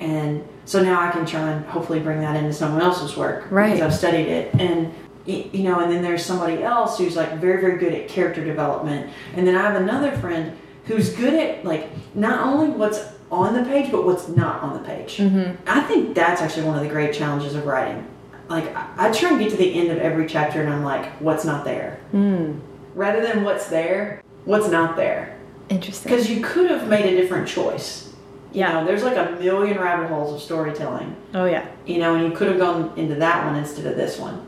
[0.00, 3.72] And so now I can try and hopefully bring that into someone else's work Right.
[3.74, 4.54] because I've studied it.
[4.58, 4.92] And
[5.24, 9.08] you know, and then there's somebody else who's like very very good at character development.
[9.36, 10.52] And then I have another friend
[10.86, 13.00] who's good at like not only what's
[13.32, 15.16] on the page but what's not on the page.
[15.16, 15.54] Mm-hmm.
[15.66, 18.06] I think that's actually one of the great challenges of writing.
[18.48, 21.06] Like I, I try and get to the end of every chapter and I'm like,
[21.20, 21.98] what's not there?
[22.12, 22.60] Mm.
[22.94, 25.38] Rather than what's there, what's not there?
[25.70, 26.10] Interesting.
[26.12, 28.12] Because you could have made a different choice.
[28.52, 28.72] You Yeah.
[28.74, 31.16] know, there's like a million rabbit holes of storytelling.
[31.32, 31.66] Oh yeah.
[31.86, 34.46] You know, and you could have gone into that one instead of this one.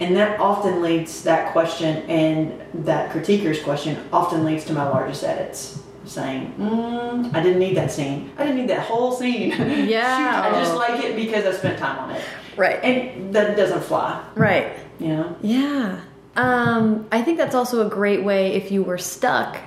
[0.00, 5.22] And that often leads that question and that critiquer's question often leads to my largest
[5.22, 5.80] edits.
[6.12, 8.30] Saying, mm, I didn't need that scene.
[8.36, 9.50] I didn't need that whole scene.
[9.88, 10.42] Yeah.
[10.42, 12.22] Shoot, I just like it because I spent time on it.
[12.56, 12.78] Right.
[12.84, 14.74] And that doesn't fly, Right.
[14.98, 15.36] you know?
[15.40, 16.00] Yeah.
[16.36, 19.58] Um, I think that's also a great way if you were stuck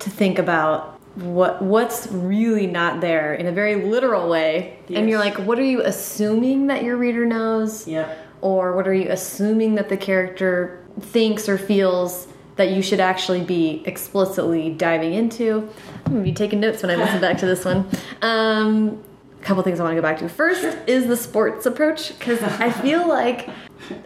[0.00, 4.78] to think about what what's really not there in a very literal way.
[4.88, 7.86] And you're like, what are you assuming that your reader knows?
[7.86, 8.12] Yeah.
[8.40, 12.26] Or what are you assuming that the character thinks or feels
[12.62, 15.68] that you should actually be explicitly diving into?
[16.06, 17.88] I'm gonna be taking notes when I listen back to this one.
[18.22, 19.02] Um,
[19.40, 20.28] a couple things I want to go back to.
[20.28, 23.50] First is the sports approach because I feel like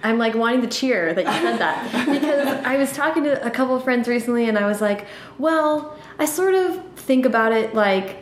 [0.02, 3.50] I'm like wanting to cheer that you said that because I was talking to a
[3.50, 7.74] couple of friends recently and I was like, well, I sort of think about it
[7.74, 8.16] like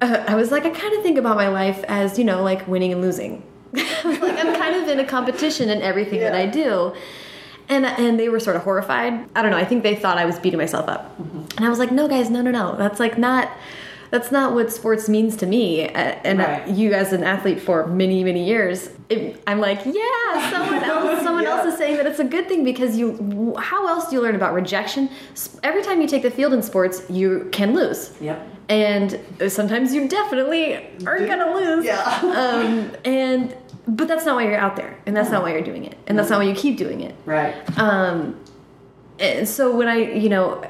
[0.00, 2.66] uh, I was like, I kind of think about my life as you know, like
[2.68, 3.42] winning and losing.
[4.02, 6.94] Like, I'm kind of in a competition in everything that I do.
[7.70, 9.28] And, and they were sort of horrified.
[9.34, 9.56] I don't know.
[9.56, 11.16] I think they thought I was beating myself up.
[11.56, 12.76] And I was like, no, guys, no, no, no.
[12.76, 13.48] That's like not
[14.10, 15.88] that's not what sports means to me.
[15.88, 15.92] Uh,
[16.24, 16.66] and Right.
[16.66, 21.44] you, as an athlete for many, many years, it, I'm like, yeah, someone else, someone
[21.44, 21.50] Yeah.
[21.58, 23.54] else is saying that it's a good thing because you.
[23.56, 25.08] How else do you learn about rejection?
[25.62, 28.48] Every time you take the field in sports, you can lose, Yep.
[28.68, 31.84] and sometimes you definitely are gonna lose.
[31.84, 32.00] Yeah.
[32.34, 33.54] Um, and
[33.90, 36.18] but that's not why you're out there, and that's not why you're doing it, and
[36.18, 37.14] that's not why you keep doing it.
[37.26, 37.54] Right.
[37.78, 38.38] Um,
[39.18, 40.62] and so when I, you know,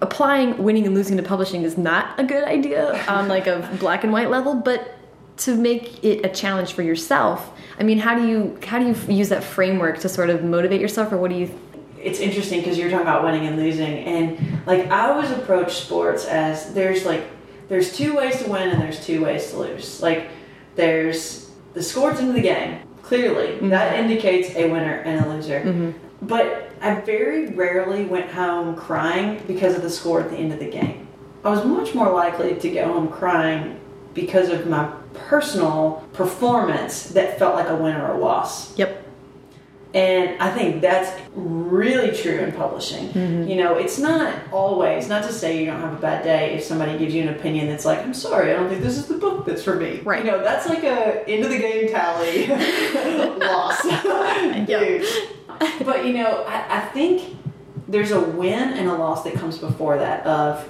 [0.00, 4.04] applying winning and losing to publishing is not a good idea on like a black
[4.04, 4.96] and white level, but
[5.38, 7.52] to make it a challenge for yourself.
[7.78, 10.80] I mean, how do you how do you use that framework to sort of motivate
[10.80, 11.50] yourself, or what do you?
[12.04, 16.26] it's interesting because you're talking about winning and losing and like i always approach sports
[16.26, 17.24] as there's like
[17.68, 20.28] there's two ways to win and there's two ways to lose like
[20.76, 21.43] there's
[21.74, 23.48] the score's at the end of the game clearly.
[23.48, 23.68] Mm-hmm.
[23.68, 25.60] That indicates a winner and a loser.
[25.60, 26.26] Mm-hmm.
[26.26, 30.58] But i very rarely went home crying because of the score at the end of
[30.58, 31.06] the game.
[31.44, 33.78] I was much more likely to go home crying
[34.14, 38.76] because of my personal performance that felt like a win or a loss.
[38.78, 39.03] Yep.
[39.94, 43.12] And I think that's really true in publishing.
[43.48, 46.64] You know, it's not always, not to say you don't have a bad day if
[46.64, 49.14] somebody gives you an opinion that's like, I'm sorry, I don't think this is the
[49.14, 50.00] book that's for me.
[50.00, 50.24] Right.
[50.24, 52.48] You know, that's like a end of the game tally
[53.38, 53.82] loss.
[54.66, 55.06] Dude.
[55.86, 57.36] But, you know, I, I think
[57.86, 60.68] there's a win and a loss that comes before that of,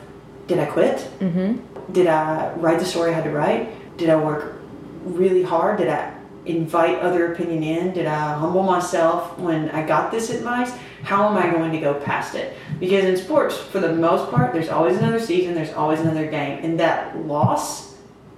[0.49, 0.99] did I quit?
[1.21, 1.93] Mm-hmm.
[1.95, 3.97] Did I write the story I had to write?
[3.97, 4.57] Did I work
[5.05, 5.79] really hard?
[5.79, 6.14] Did I
[6.47, 7.93] invite other opinion in?
[7.93, 10.73] Did I humble myself when I got this advice?
[11.03, 12.57] How am I going to go past it?
[12.81, 16.65] Because in sports, for the most part, there's always another season, there's always another game,
[16.65, 17.95] and that loss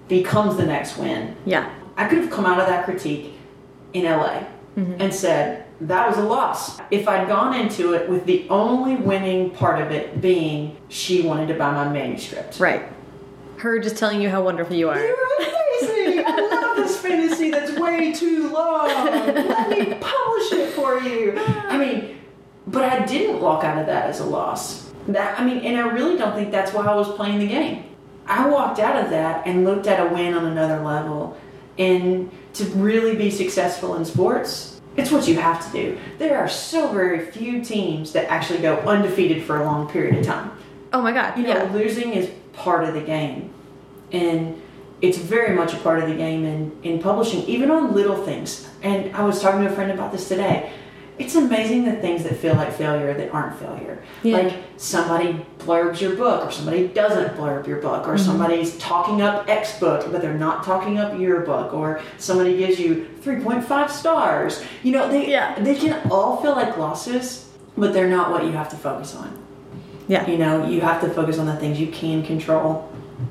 [0.08, 1.36] becomes the next win.
[1.44, 1.72] Yeah.
[1.96, 3.34] I could have come out of that critique
[3.92, 4.44] in LA
[4.76, 5.00] mm-hmm.
[5.00, 6.78] and said, that was a loss.
[6.90, 11.48] If I'd gone into it with the only winning part of it being she wanted
[11.48, 12.58] to buy my manuscript.
[12.58, 12.84] Right.
[13.58, 14.98] Her just telling you how wonderful you are.
[14.98, 16.24] You're amazing!
[16.86, 18.86] This fantasy that's way too long.
[18.86, 21.34] Let me publish it for you.
[21.36, 22.20] I mean,
[22.68, 24.88] but I didn't walk out of that as a loss.
[25.08, 27.84] That I mean, and I really don't think that's why I was playing the game.
[28.26, 31.36] I walked out of that and looked at a win on another level.
[31.76, 35.98] And to really be successful in sports, it's what you have to do.
[36.18, 40.24] There are so very few teams that actually go undefeated for a long period of
[40.24, 40.52] time
[40.92, 41.36] Oh my god.
[41.36, 41.72] you know, yeah.
[41.72, 43.52] losing is part of the game.
[44.12, 44.62] And
[45.02, 48.68] it's very much a part of the game in, in publishing, even on little things.
[48.82, 50.72] And I was talking to a friend about this today.
[51.18, 54.02] It's amazing the things that feel like failure that aren't failure.
[54.22, 54.36] Yeah.
[54.36, 58.24] Like somebody blurbs your book, or somebody doesn't blurb your book, or mm-hmm.
[58.24, 62.78] somebody's talking up X book, but they're not talking up your book, or somebody gives
[62.78, 64.62] you 3.5 stars.
[64.82, 65.58] You know, they, Yeah.
[65.58, 69.38] they can all feel like losses, but they're not what you have to focus on
[70.08, 70.28] Yeah.
[70.28, 72.88] you know you have to focus on the things you can control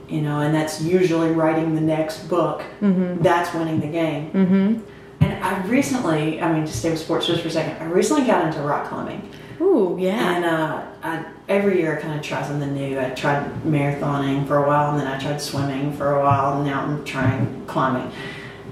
[0.09, 3.21] you know and that's usually writing the next book Mm-hmm.
[3.23, 5.23] that's winning the game Mm-hmm.
[5.23, 7.81] and I recently, I mean, just stay with sports just for a second.
[7.81, 9.29] I recently got into rock climbing.
[9.61, 10.35] Ooh, yeah.
[10.35, 12.99] And uh, I, every year I kind of try something new.
[12.99, 16.65] I tried marathoning for a while, and then I tried swimming for a while, and
[16.65, 18.11] now I'm trying climbing.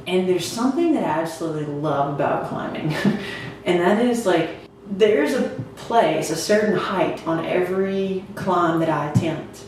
[0.08, 2.94] And there's something that I absolutely love about climbing,
[3.66, 4.50] and that is like
[4.90, 5.44] there's a
[5.76, 9.64] place, a certain height on every climb that I attempt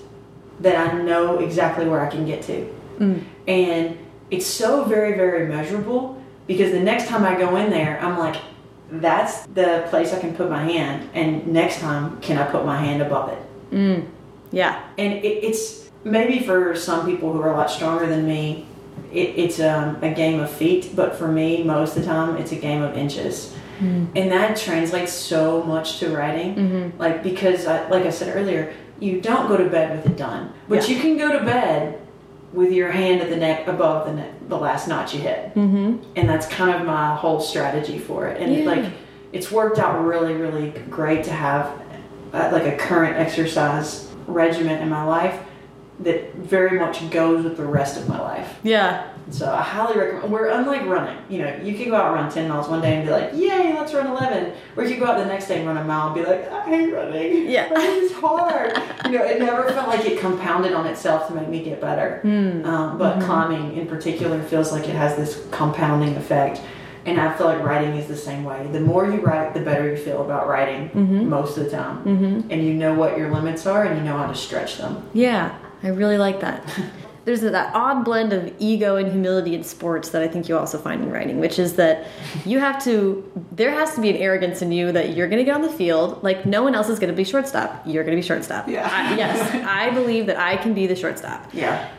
[0.59, 2.75] that I know exactly where I can get to.
[2.99, 3.23] Mm.
[3.47, 3.97] And
[4.31, 8.41] it's so very, very measurable because the next time I go in there, I'm like,
[8.91, 12.79] that's the place I can put my hand, and next time, can I put my
[12.79, 13.39] hand above it?
[13.71, 14.07] Mm.
[14.51, 14.87] Yeah.
[14.97, 18.67] And it, it's maybe for some people who are a lot stronger than me,
[19.11, 22.51] it, it's um, a game of feet, but for me, most of the time, it's
[22.51, 23.55] a game of inches.
[23.79, 24.07] Mm.
[24.15, 26.55] And that translates so much to writing.
[26.55, 27.01] Mm-hmm.
[27.01, 30.51] Like, because, I, like I said earlier, you don't go to bed with it done,
[30.69, 30.95] but Yeah.
[30.95, 31.99] you can go to bed
[32.53, 35.97] with your hand at the neck above the neck, the last notch you hit Mm-hmm.
[36.15, 38.41] and that's kind of my whole strategy for it.
[38.41, 38.65] And Yeah.
[38.65, 38.85] like,
[39.33, 41.69] it's worked out really, really great to have
[42.33, 45.37] uh, like a current exercise regimen in my life
[46.01, 48.59] that very much goes with the rest of my life.
[48.63, 49.03] Yeah.
[49.31, 50.31] So I highly recommend.
[50.31, 51.17] We're unlike running.
[51.29, 53.31] You know, you can go out and run ten miles one day and be like,
[53.33, 54.53] "Yay, let's run 11.
[54.77, 56.51] Or you could go out the next day and run a mile and be like,
[56.51, 57.49] "I hate running.
[57.49, 57.73] Yeah.
[57.79, 58.73] is hard."
[59.05, 62.21] you know, it never felt like it compounded on itself to make me get better.
[62.23, 62.65] Mm.
[62.65, 66.61] Um, but climbing in particular feels like it has this compounding effect.
[67.07, 68.67] And I feel like writing is the same way.
[68.71, 71.25] The more you write, the better you feel about writing Mhm.
[71.27, 71.97] most of the time.
[72.03, 72.51] Mm-hmm.
[72.51, 75.03] And you know what your limits are and you know how to stretch them.
[75.13, 75.53] Yeah,
[75.83, 76.63] I really like that.
[77.25, 80.77] There's that odd blend of ego and humility in sports that I think you also
[80.77, 82.05] find in writing, which is that
[82.45, 85.43] you have to, there has to be an arrogance in you that you're going to
[85.43, 87.81] get on the field, like no one else is going to be shortstop.
[87.85, 88.67] You're going to be shortstop.
[88.67, 88.87] Yeah.
[88.91, 91.51] I, yes, I believe that I can be the shortstop.
[91.51, 91.89] Yeah.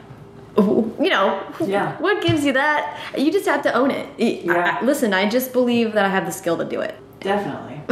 [0.57, 1.99] You know, Yeah.
[2.01, 2.99] what gives you that?
[3.19, 4.09] You just have to own it.
[4.19, 4.79] Yeah.
[4.81, 6.95] I- listen, I just believe that I have the skill to do it.
[7.21, 7.81] Definitely.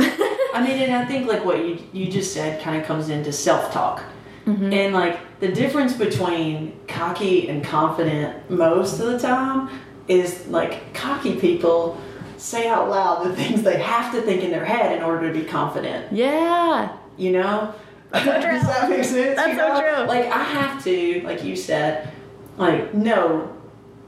[0.54, 3.32] I mean, and I think like what you you just said kind of comes into
[3.32, 4.04] self talk,
[4.46, 4.72] Mm-hmm.
[4.74, 9.70] and like the difference between cocky and confident most of the time
[10.06, 11.98] is like cocky people
[12.36, 15.38] say out loud the things they have to think in their head in order to
[15.38, 16.12] be confident.
[16.12, 16.94] Yeah.
[17.16, 17.74] You know.
[18.10, 18.58] That's so true.
[18.58, 19.36] Does that make sense?
[19.36, 20.06] That's You so true.
[20.06, 22.12] Like I have to, like you said,
[22.58, 23.50] like know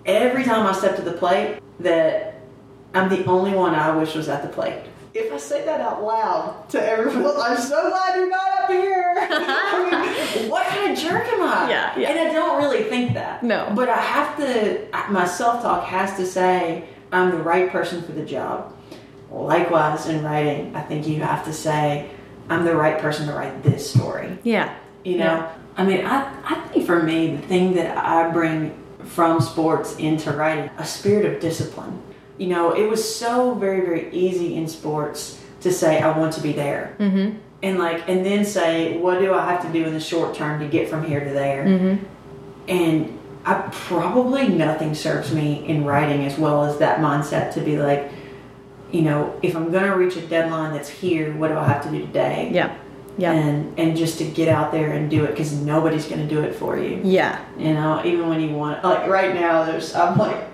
[0.05, 2.41] every time I step to the plate that
[2.95, 4.83] I'm the only one I wish was at the plate.
[5.19, 9.15] If I say that out loud to everyone I'm so glad you're not up here.
[9.19, 11.71] I mean, what kind of jerk am I?
[11.71, 12.11] Yeah, yeah.
[12.11, 13.43] And I don't really think that.
[13.43, 13.73] No.
[13.75, 18.13] But I have to, my self talk has to say I'm the right person for
[18.13, 18.75] the job.
[19.31, 22.11] Likewise, in writing, I think you have to say
[22.49, 24.39] I'm the right person to write this story.
[24.43, 24.75] Yeah.
[25.05, 25.53] You know, Yeah.
[25.79, 30.33] I mean, I, I think for me, the thing that I bring from sports into
[30.33, 32.03] writing, a spirit of discipline.
[32.39, 36.41] You know, it was so very, very easy in sports to say, I want to
[36.41, 36.97] be there.
[36.99, 37.39] Mm-hmm.
[37.63, 40.61] And like, and then say, what do I have to do in the short term
[40.61, 41.65] to get from here to there?
[41.65, 42.05] Mm-hmm.
[42.69, 47.79] And I probably nothing serves me in writing as well as that mindset to be
[47.79, 48.11] like,
[48.91, 51.91] you know, if I'm gonna reach a deadline that's here, what do I have to
[51.91, 52.51] do today?
[52.53, 52.77] Yeah.
[53.19, 53.33] Yeah.
[53.33, 56.55] And and just to get out there and do it because nobody's gonna do it
[56.55, 57.01] for you.
[57.03, 57.43] Yeah.
[57.57, 60.45] You know, even when you want, like right now, there's I'm like,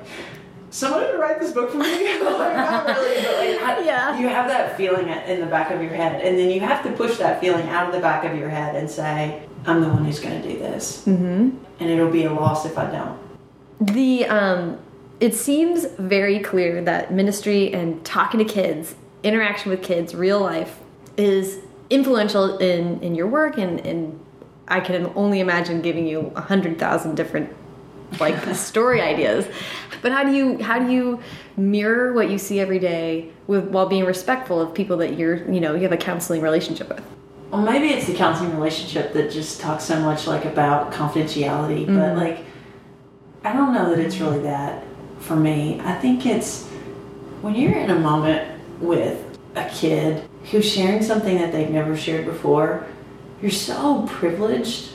[0.73, 1.85] someone to write this book for me.
[2.21, 4.19] like, not really, but like, Yeah.
[4.19, 6.91] you have that feeling in the back of your head, and then you have to
[6.93, 10.05] push that feeling out of the back of your head and say, I'm the one
[10.05, 11.51] who's gonna do this, Mm-hmm.
[11.81, 13.19] and it'll be a loss if I don't.
[13.81, 14.79] The um,
[15.21, 20.79] it seems very clear that ministry and talking to kids, interaction with kids, real life,
[21.17, 21.59] is
[21.91, 24.19] influential in in your work, and and
[24.69, 27.55] I can only imagine giving you a hundred thousand different
[28.21, 29.47] like story ideas.
[30.01, 31.21] But how do you how do you
[31.57, 35.61] mirror what you see every day with while being respectful of people that you're you
[35.61, 37.05] know you have a counseling relationship with?
[37.51, 41.99] Well, maybe it's the counseling relationship that just talks so much like about confidentiality, Mm-hmm.
[41.99, 42.39] but like
[43.45, 44.85] I don't know that it's really that
[45.19, 45.81] for me.
[45.85, 46.67] I think it's
[47.43, 52.25] when you're in a moment with a kid who's sharing something that they've never shared
[52.25, 52.87] before,
[53.41, 54.92] you're so privileged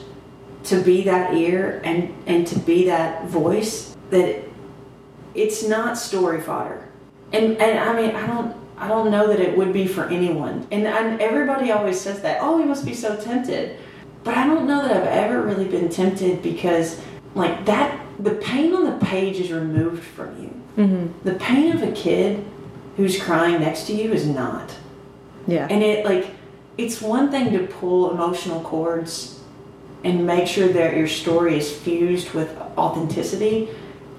[0.67, 4.43] to be that ear and and to be that voice that
[5.33, 6.89] it's not story fodder.
[7.31, 10.67] And and I mean, I don't I don't know that it would be for anyone.
[10.71, 13.77] And and everybody always says that, "Oh, we must be so tempted."
[14.23, 17.01] But I don't know that I've ever really been tempted because
[17.33, 20.83] like that the pain on the page is removed from you.
[20.83, 21.27] Mm-hmm.
[21.27, 22.45] The pain of a kid
[22.97, 24.75] who's crying next to you is not.
[25.47, 25.67] Yeah.
[25.69, 26.31] And it like
[26.77, 29.36] it's one thing to pull emotional cords
[30.03, 33.69] and make sure that your story is fused with authenticity.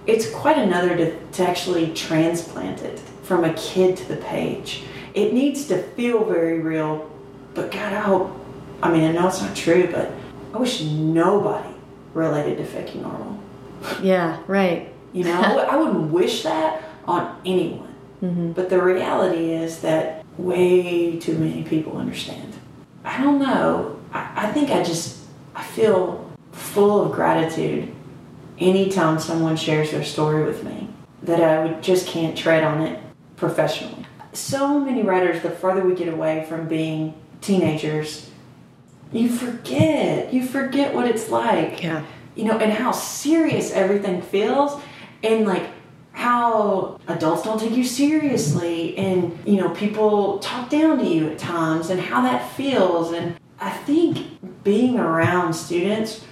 [0.06, 4.82] It's quite another to, to actually transplant it from a kid to the page.
[5.14, 7.10] It needs to feel very real,
[7.54, 8.38] but God, I hope,
[8.82, 10.10] I mean, I know it's not true, but
[10.54, 11.74] I wish nobody
[12.14, 13.38] related to faking normal.
[14.02, 14.94] Yeah, right.
[15.14, 17.94] You know, I wouldn't wish that on anyone.
[18.22, 18.52] Mm-hmm.
[18.52, 22.52] But the reality is that way too many people understand.
[23.04, 23.98] I don't know.
[24.12, 25.17] I, I think I just,
[25.58, 27.92] I feel full of gratitude
[28.60, 30.88] anytime someone shares their story with me
[31.24, 33.00] that I would just can't tread on it
[33.34, 34.06] professionally.
[34.32, 38.30] So many writers, the further we get away from being teenagers,
[39.10, 40.32] you forget.
[40.32, 41.82] You forget what it's like.
[41.82, 42.04] Yeah.
[42.36, 44.80] You know, and how serious everything feels
[45.24, 45.70] and like
[46.12, 51.38] how adults don't take you seriously and you know people talk down to you at
[51.38, 56.24] times and how that feels and I think being around students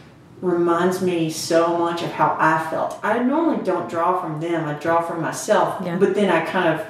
[0.43, 2.99] reminds me so much of how I felt.
[3.03, 5.83] I normally don't draw from them, I draw from myself.
[5.85, 5.97] Yeah.
[5.97, 6.87] But then I kind of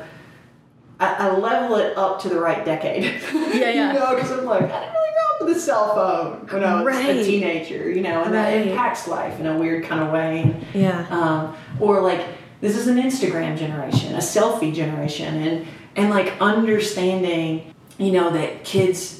[0.98, 3.04] I, I level it up to the right decade.
[3.04, 3.92] Yeah, yeah.
[3.92, 6.64] you know, because I'm like, I didn't really grow up with a cell phone when
[6.64, 7.16] I was Right.
[7.16, 10.56] a teenager, you know, and that impacts life in a weird kind of way.
[10.74, 11.06] Yeah.
[11.10, 12.26] um, or like
[12.62, 15.66] this is an Instagram generation, a selfie generation, and
[15.96, 19.15] and like understanding, you know, that kids.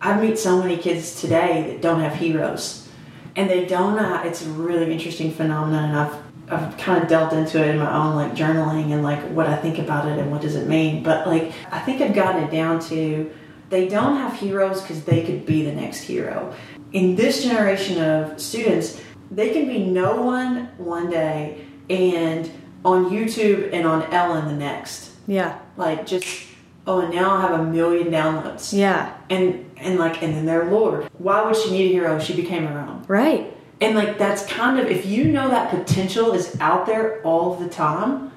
[0.00, 2.88] I meet so many kids today that don't have heroes,
[3.34, 3.98] and they don't.
[3.98, 7.78] Uh, it's a really interesting phenomenon, and I've I've kind of delved into it in
[7.78, 10.68] my own like journaling and like what I think about it and what does it
[10.68, 11.02] mean.
[11.02, 13.30] But like I think I've gotten it down to
[13.68, 16.54] they don't have heroes because they could be the next hero.
[16.92, 22.50] In this generation of students, they can be no one one day and
[22.84, 25.10] on YouTube and on Ellen the next.
[25.26, 25.58] Yeah.
[25.76, 26.46] Like just
[26.86, 28.76] oh, and now I have a million downloads.
[28.76, 29.16] Yeah.
[29.28, 31.10] And and like and then they're Lord.
[31.18, 32.18] Why would she need a hero?
[32.18, 33.04] She became her own.
[33.08, 33.52] Right.
[33.80, 37.68] And like that's kind of if you know that potential is out there all the
[37.68, 38.32] time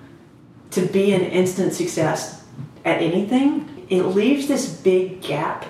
[0.72, 2.44] to be an instant success
[2.86, 5.66] at anything, it leaves this big gap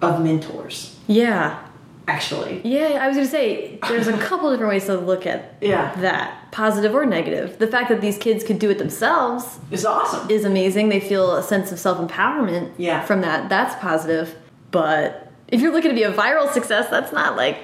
[0.00, 0.98] of mentors.
[1.06, 1.66] Yeah.
[2.12, 5.54] Actually, Yeah, I was going to say there's a couple different ways to look at
[5.62, 7.58] yeah, that, positive or negative.
[7.58, 10.30] The fact that these kids could do it themselves is awesome.
[10.30, 10.90] is amazing.
[10.90, 13.02] They feel a sense of self-empowerment Yeah.
[13.02, 13.48] from that.
[13.48, 14.34] That's positive.
[14.70, 17.58] But if you're looking to be a viral success, that's not like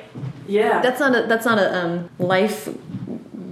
[0.46, 2.68] Yeah, that's not a that's not a um, life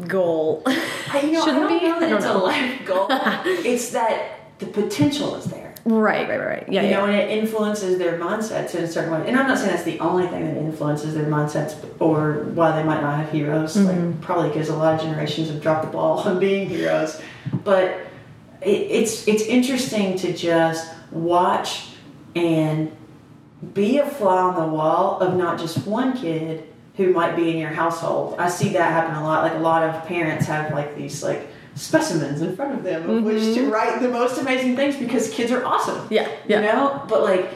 [0.08, 0.62] goal.
[0.66, 1.88] I, you know, Shouldn't I don't be?
[1.88, 2.36] know that it's know.
[2.36, 3.06] a life goal.
[3.10, 5.65] it's that the potential is there.
[5.86, 6.68] Right, right, right, right.
[6.68, 6.96] Yeah, you yeah.
[6.98, 9.26] know, and it influences their mindsets in a certain way.
[9.26, 12.82] And I'm not saying that's the only thing that influences their mindsets or why they
[12.82, 13.76] might not have heroes.
[13.76, 14.10] Mm-hmm.
[14.10, 17.20] Like probably because a lot of generations have dropped the ball on being heroes.
[17.64, 18.00] But
[18.60, 21.88] it, it's it's interesting to just watch
[22.34, 22.94] and
[23.72, 26.64] be a fly on the wall of not just one kid
[26.96, 28.36] who might be in your household.
[28.38, 29.42] I see that happen a lot.
[29.42, 31.46] Like a lot of parents have like these like
[31.76, 35.52] specimens in front of them of which to write the most amazing things because kids
[35.52, 35.96] are awesome.
[35.96, 36.14] Mm-hmm.
[36.14, 36.60] Yeah, yeah.
[36.60, 37.04] You know?
[37.08, 37.50] But like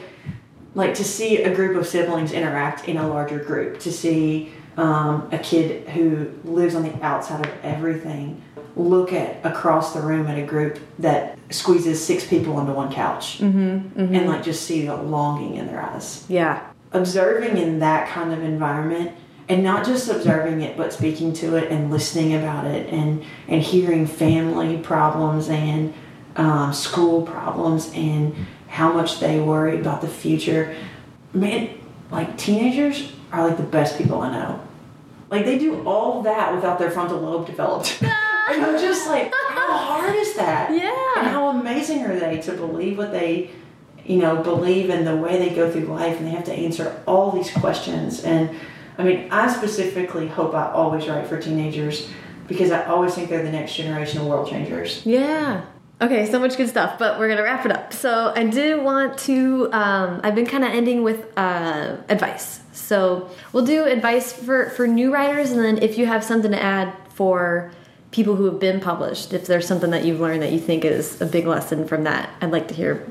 [0.73, 5.27] like to see a group of siblings interact in a larger group, to see um,
[5.31, 8.41] a kid who lives on the outside of everything
[8.77, 13.39] look at across the room at a group that squeezes six people into one couch
[13.39, 16.65] Mm-hmm, and like just see the longing in their eyes yeah.
[16.93, 19.11] observing in that kind of environment
[19.49, 23.61] and not just observing it but speaking to it and listening about it and and
[23.61, 25.93] hearing family problems and
[26.35, 28.33] um, school problems and
[28.67, 30.75] how much they worry about the future.
[31.33, 31.69] Man
[32.09, 34.59] like teenagers are like the best people i know.
[35.29, 38.01] Like they do all that without their frontal lobe developed.
[38.49, 40.71] And i'm just like how hard is that?
[40.75, 41.13] Yeah.
[41.19, 43.51] and how amazing are they to believe what they
[44.03, 47.01] you know believe in the way they go through life and they have to answer
[47.07, 48.49] all these questions and
[48.97, 52.09] i mean i specifically hope i always write for teenagers
[52.47, 55.65] because i always think they're the next generation of world changers Yeah.
[56.01, 57.93] Okay, so much good stuff, but we're gonna wrap it up.
[57.93, 59.69] So I did want to.
[59.71, 62.59] Um, I've been kind of ending with uh, advice.
[62.73, 66.59] So we'll do advice for for new writers, and then if you have something to
[66.59, 67.71] add for
[68.09, 71.21] people who have been published, if there's something that you've learned that you think is
[71.21, 73.05] a big lesson from that, I'd like to hear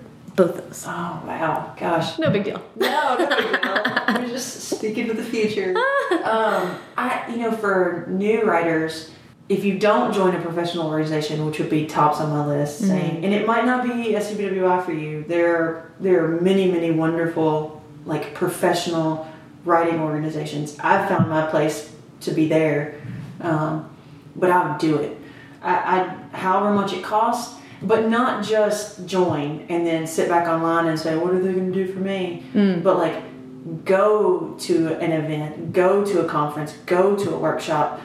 [0.46, 2.62] both oh wow gosh No big deal.
[2.76, 4.04] no no big deal.
[4.20, 5.74] we're just speaking to the future
[6.24, 9.10] um, i you know for new writers
[9.48, 13.24] if you don't join a professional organization, which would be tops on my list, saying,
[13.24, 15.24] and it might not be SCBWI for you.
[15.26, 19.28] There, there are many, many wonderful, like professional
[19.64, 20.78] writing organizations.
[20.78, 23.00] I've found my place to be there,
[23.40, 23.90] um,
[24.36, 25.18] but I would do it.
[25.62, 25.98] I,
[26.32, 30.98] I, however much it costs, but not just join and then sit back online and
[30.98, 32.44] say, what are they going to do for me?
[32.52, 32.80] Hmm.
[32.80, 38.00] But like, go to an event, go to a conference, go to a workshop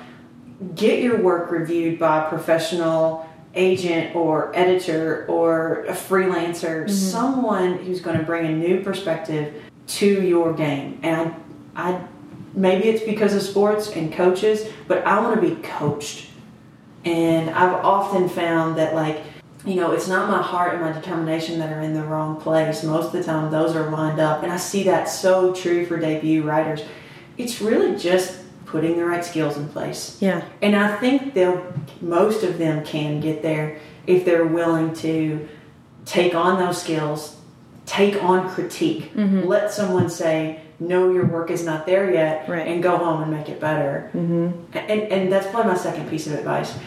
[0.76, 6.90] get your work reviewed by a professional agent or editor or a freelancer, mm-hmm.
[6.90, 11.00] someone who's going to bring a new perspective to your game.
[11.04, 11.34] And
[11.76, 12.08] I, I
[12.54, 16.30] maybe it's because of sports and coaches, but I want to be coached.
[17.04, 19.22] And I've often found that like
[19.66, 22.84] you know, it's not my heart and my determination that are in the wrong place.
[22.84, 24.44] Most of the time, those are lined up.
[24.44, 26.84] And I see that so true for debut writers.
[27.38, 30.18] It's really just putting the right skills in place.
[30.22, 30.44] Yeah.
[30.62, 31.66] And I think they'll,
[32.02, 35.48] most of them can get there if they're willing to
[36.06, 37.36] take on those skills,
[37.86, 42.68] take on critique, let someone say, no, your work is not there yet, Right.
[42.68, 44.10] and go home and make it better.
[44.14, 44.78] Mm-hmm.
[44.78, 46.78] And, and that's probably my second piece of advice.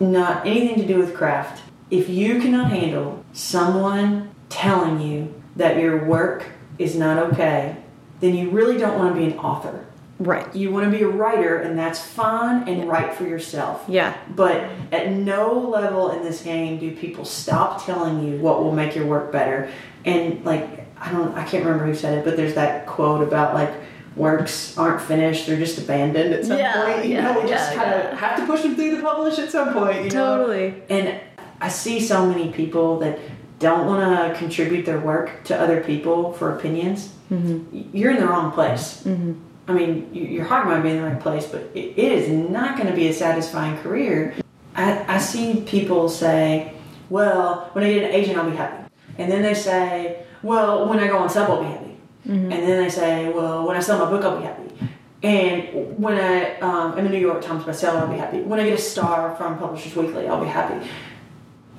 [0.00, 1.62] Not anything to do with craft.
[1.94, 6.44] If you cannot handle someone telling you that your work
[6.76, 7.76] is not okay,
[8.18, 9.86] then you really don't want to be an author.
[10.18, 10.52] Right.
[10.56, 13.84] You want to be a writer, and that's fine and right for yourself.
[13.86, 14.16] Yeah.
[14.34, 18.96] But at no level in this game do people stop telling you what will make
[18.96, 19.70] your work better.
[20.04, 23.54] And like I don't, I can't remember who said it, but there's that quote about
[23.54, 23.72] like
[24.16, 27.04] works aren't finished; they're just abandoned at some Yeah, point.
[27.04, 28.16] You yeah, know, we just kind of yeah.
[28.16, 30.04] have to push them through the publish at some point.
[30.04, 30.38] You know?
[30.38, 30.82] Totally.
[30.88, 31.20] And
[31.60, 33.18] I see so many people that
[33.58, 37.12] don't want to contribute their work to other people for opinions.
[37.30, 37.96] Mm-hmm.
[37.96, 39.02] You're in the wrong place.
[39.04, 39.32] Mm-hmm.
[39.66, 42.88] I mean, your heart might be in the right place, but it, is not going
[42.88, 44.34] to be a satisfying career.
[44.74, 46.74] I, I see people say,
[47.08, 48.90] well, when I get an agent, I'll be happy.
[49.16, 51.96] And then they say, well, when I go on sub, I'll be happy.
[52.26, 54.64] And then they say, well, when I sell my book, I'll be happy.
[55.22, 58.40] And when I um, am a New York Times bestseller, I'll be happy.
[58.40, 60.86] When I get a star from Publishers Weekly, I'll be happy.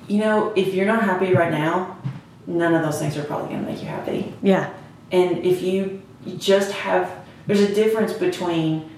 [0.08, 1.98] You know, if you're not happy right now,
[2.46, 4.32] none of those things are probably going to make you happy.
[4.42, 4.72] Yeah.
[5.10, 6.02] And if you,
[6.38, 7.10] just have,
[7.46, 8.90] there's a difference between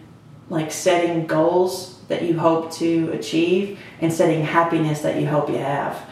[0.48, 5.58] like setting goals that you hope to achieve and setting happiness that you hope you
[5.58, 6.08] have.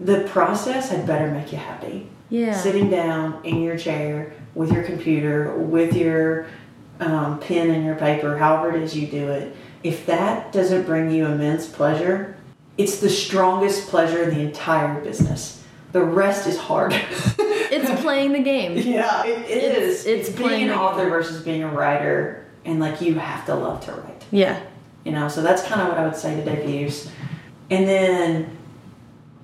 [0.00, 2.08] The process had better make you happy.
[2.28, 2.52] Yeah.
[2.52, 6.48] Sitting down in your chair with your computer, with your
[6.98, 11.10] um, pen and your paper, however it is you do it, if that doesn't bring
[11.10, 12.36] you immense pleasure,
[12.78, 15.62] it's the strongest pleasure in the entire business.
[15.92, 16.94] The rest is hard.
[17.68, 18.76] It's playing the game.
[18.78, 20.06] Yeah, it It's- is.
[20.06, 21.10] it's being an author game.
[21.10, 24.22] versus being a writer, and like you have to love to write.
[24.30, 24.60] Yeah.
[25.04, 27.10] You know, so that's kind of what I would say to debuts.
[27.68, 28.56] And then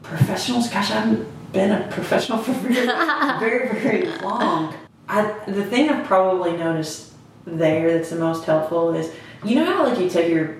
[0.02, 0.68] professionals.
[0.70, 2.86] Gosh, I haven't been a professional for very,
[3.40, 4.72] very, very long.
[5.08, 7.12] I the thing I've probably noticed
[7.44, 9.12] there that's the most helpful is
[9.44, 10.56] you know how like you take your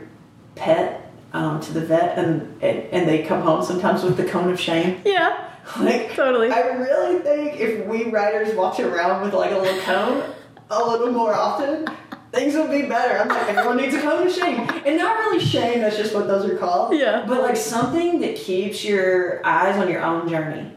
[0.56, 1.01] pet
[1.32, 4.60] um, to the vet and, and and they come home sometimes with the cone of
[4.60, 5.00] shame.
[5.04, 5.48] Yeah.
[5.78, 6.50] Like Totally.
[6.50, 10.34] I really think if we writers walked around with like a little cone
[10.70, 11.86] a little more often,
[12.32, 13.18] things would be better.
[13.18, 14.68] I'm like, everyone needs a cone of shame.
[14.84, 16.94] And not really shame, that's just what those are called.
[16.94, 17.24] Yeah.
[17.28, 20.72] But like something that keeps your eyes on your own journey.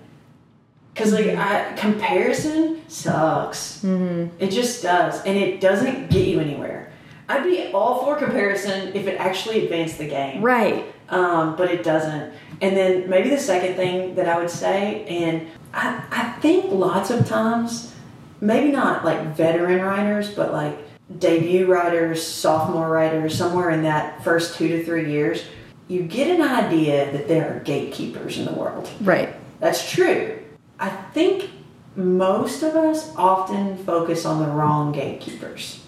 [0.96, 3.82] Cause like I, comparison sucks.
[3.82, 4.36] Mm-hmm.
[4.40, 6.85] It just does, and it doesn't get you anywhere.
[7.28, 10.86] I'd be all for comparison if it actually advanced the game Right.
[11.10, 12.34] um, but it doesn't.
[12.62, 17.10] And then maybe the second thing that I would say, and I, I think lots
[17.10, 17.94] of times,
[18.42, 20.78] maybe not like veteran writers, but like
[21.20, 25.44] debut writers, sophomore writers, somewhere in that first two to three years,
[25.88, 28.90] you get an idea that there are gatekeepers in the world.
[29.02, 29.36] Right.
[29.60, 30.40] That's true.
[30.80, 31.50] I think
[31.96, 35.85] most of us often focus on the wrong gatekeepers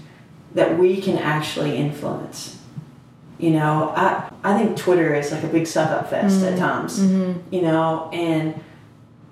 [0.58, 2.60] that we can actually influence.
[3.38, 6.60] You know, I I think Twitter is like a big suck up fest at mm-hmm.
[6.60, 7.00] times.
[7.00, 7.54] Mm-hmm.
[7.54, 8.60] You know, and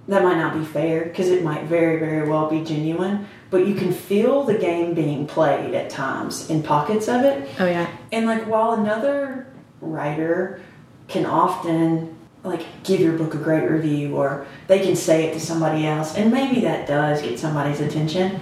[0.08, 3.74] that might not be fair because it might very very well be genuine, but you
[3.74, 7.50] can feel the game being played at times in pockets of it.
[7.60, 7.90] Oh yeah.
[8.12, 9.48] And like while another
[9.82, 10.62] writer
[11.08, 15.40] can often like give your book a great review or they can say it to
[15.40, 18.40] somebody else and maybe that does get somebody's attention.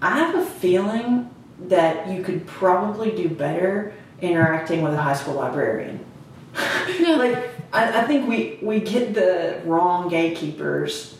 [0.00, 1.30] I have a feeling
[1.68, 6.04] that you could probably do better interacting with a high school librarian.
[6.54, 11.18] like I, I think we, we get the wrong gatekeepers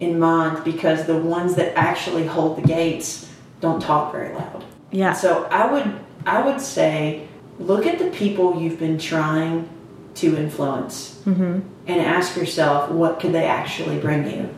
[0.00, 3.28] in mind because the ones that actually hold the gates
[3.60, 4.64] don't talk very loud.
[4.90, 5.12] Yeah.
[5.12, 7.26] So I would I would say
[7.58, 9.68] look at the people you've been trying
[10.16, 11.60] to influence Mm-hmm.
[11.86, 14.48] and ask yourself what could they actually bring you.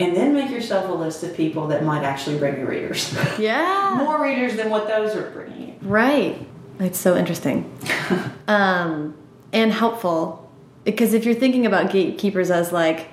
[0.00, 3.14] And then make yourself a list of people that might actually bring you readers.
[3.38, 3.94] Yeah.
[3.98, 5.74] More readers than what those are bringing you.
[5.82, 6.46] Right.
[6.80, 7.72] It's so interesting.
[8.48, 9.16] um,
[9.52, 10.50] and helpful.
[10.84, 13.08] Because if you're thinking about gatekeepers as like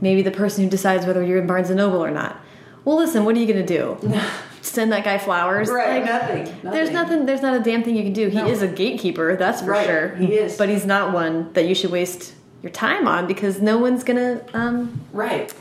[0.00, 2.40] maybe the person who decides whether you're in Barnes and Noble or not.
[2.84, 3.96] Well, listen, what are you going to do?
[4.60, 5.68] Send that guy flowers?
[5.70, 7.26] Right, Like, nothing, There's nothing.
[7.26, 8.28] There's not a damn thing you can do.
[8.28, 8.46] He No.
[8.48, 10.08] is a gatekeeper, that's for Right, sure.
[10.16, 10.56] he is.
[10.58, 14.40] But he's not one that you should waste your time on because no one's gonna
[14.54, 15.52] um, Right.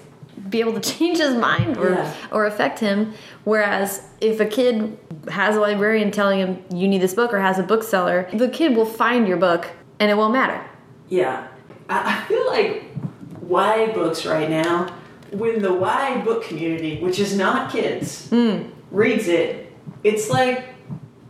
[0.54, 2.14] Be able to change his mind or Yeah.
[2.32, 3.14] or affect him.
[3.44, 4.98] Whereas if a kid
[5.28, 8.76] has a librarian telling him you need this book or has a bookseller, the kid
[8.76, 9.66] will find your book
[10.00, 10.64] and it won't matter.
[11.10, 11.48] Yeah.
[11.90, 12.84] I, I feel like
[13.50, 14.94] YA books right now,
[15.32, 18.70] when the YA book community, which is not kids, mm.
[18.92, 19.74] reads it,
[20.04, 20.66] it's like,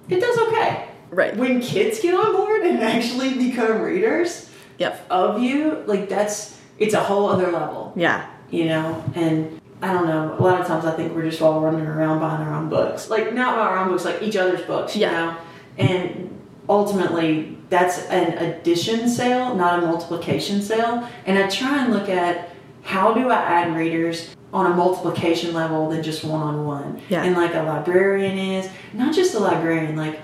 [0.09, 0.89] it does okay.
[1.11, 1.33] Right.
[1.37, 4.49] When kids get on board and actually become readers
[4.79, 5.05] Yep.
[5.09, 8.27] of you, like that's, it's a whole other level, Yeah.
[8.53, 9.03] You know?
[9.15, 12.19] And I don't know, a lot of times I think we're just all running around
[12.19, 13.09] buying our own books.
[13.09, 15.11] Like, not our own books, like each other's books, you Yeah.
[15.11, 15.35] know?
[15.77, 16.39] And
[16.69, 21.03] ultimately that's an addition sale, not a multiplication sale.
[21.25, 22.49] And I try and look at
[22.83, 27.01] how do I add readers on a multiplication level than just one on one.
[27.09, 27.23] Yeah.
[27.23, 30.19] And like a librarian is, not just a librarian, like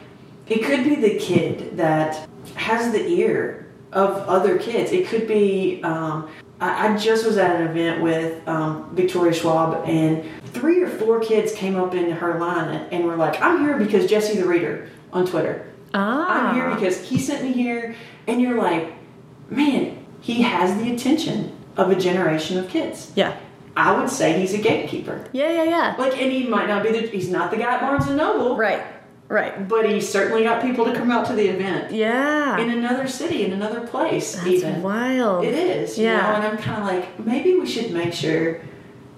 [0.48, 4.92] it could be the kid that has the ear of other kids.
[4.92, 6.28] It could be, um,
[6.60, 11.20] I, I just was at an event with um, Victoria Schwab, and three or four
[11.20, 14.90] kids came up in her line and, were like, I'm here because Jesse the Reader
[15.14, 15.72] on Twitter.
[15.94, 16.50] Ah.
[16.50, 17.96] I'm here because he sent me here,
[18.28, 18.94] and you're like,
[19.50, 23.12] man, he has the attention of a generation of kids.
[23.16, 23.38] Yeah.
[23.78, 25.26] I would say he's a gatekeeper.
[25.32, 25.96] Yeah, yeah, yeah.
[25.98, 28.58] Like, and he might not be the, he's not the guy at Barnes and Noble,
[28.58, 28.84] Right.
[29.30, 29.68] Right.
[29.68, 32.58] but he certainly got people to come out to the event Yeah.
[32.58, 34.82] in another city, in another place, That's even.
[34.82, 35.46] wild.
[35.46, 36.18] It is, you Yeah.
[36.22, 38.60] know, and I'm kind of like, maybe we should make sure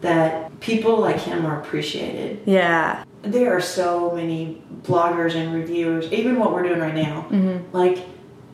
[0.02, 2.40] that people like him are appreciated.
[2.46, 3.04] Yeah.
[3.24, 7.28] There are so many bloggers and reviewers, even what we're doing right now.
[7.32, 7.58] Mm-hmm.
[7.76, 8.00] Like,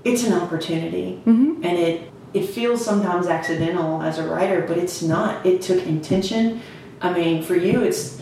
[0.03, 5.43] it's an opportunity, and it it feels sometimes accidental as a writer, but it's not.
[5.45, 6.61] It took intention.
[7.01, 8.16] I mean, for you, it's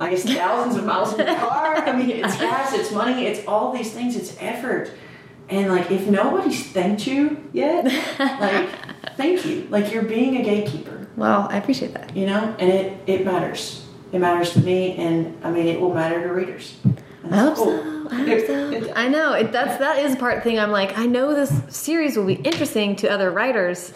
[0.00, 1.76] I guess thousands of miles in the car.
[1.76, 4.16] I mean, it's gas, it's money, it's all these things.
[4.16, 4.90] It's effort,
[5.50, 7.84] and like if nobody's thanked you yet,
[8.18, 8.68] like
[9.16, 9.66] thank you.
[9.70, 12.16] Like you're being a gatekeeper, Well, I appreciate that.
[12.16, 13.84] you know, and it it matters.
[14.12, 16.76] It matters to me, and I mean, it will matter to readers.
[17.30, 17.66] I hope cool.
[17.66, 18.08] so.
[18.10, 18.92] I hope so.
[18.96, 20.58] I know it, that's that is part thing.
[20.58, 23.92] I'm like, I know this series will be interesting to other writers.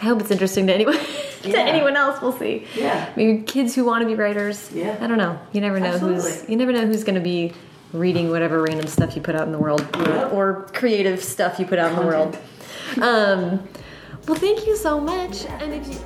[0.00, 0.94] I hope it's interesting to anyone
[1.42, 1.58] to Yeah.
[1.58, 2.20] anyone else.
[2.22, 2.66] We'll see.
[2.74, 3.12] Yeah.
[3.16, 4.70] Maybe kids who want to be writers.
[4.72, 4.96] Yeah.
[5.00, 5.38] I don't know.
[5.52, 6.52] You never know who's Absolutely.
[6.52, 7.52] you never know who's going to be
[7.92, 11.66] reading whatever random stuff you put out in the world or, or creative stuff you
[11.66, 12.36] put out in the world.
[13.00, 13.68] Um,
[14.26, 15.44] well, thank you so much.
[15.46, 15.98] And if you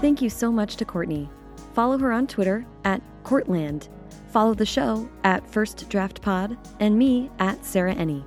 [0.00, 1.28] Thank you so much to Courtney.
[1.74, 3.88] Follow her on Twitter at Courtland.
[4.36, 8.22] Follow the show at First Draft Pod and me at Sarah Enni.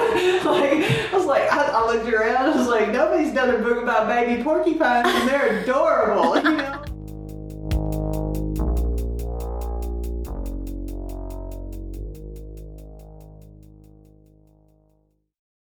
[0.45, 4.09] I was like, I, I looked around, I was like, nobody's done a book about
[4.09, 6.83] baby porcupines, and they're adorable, you know.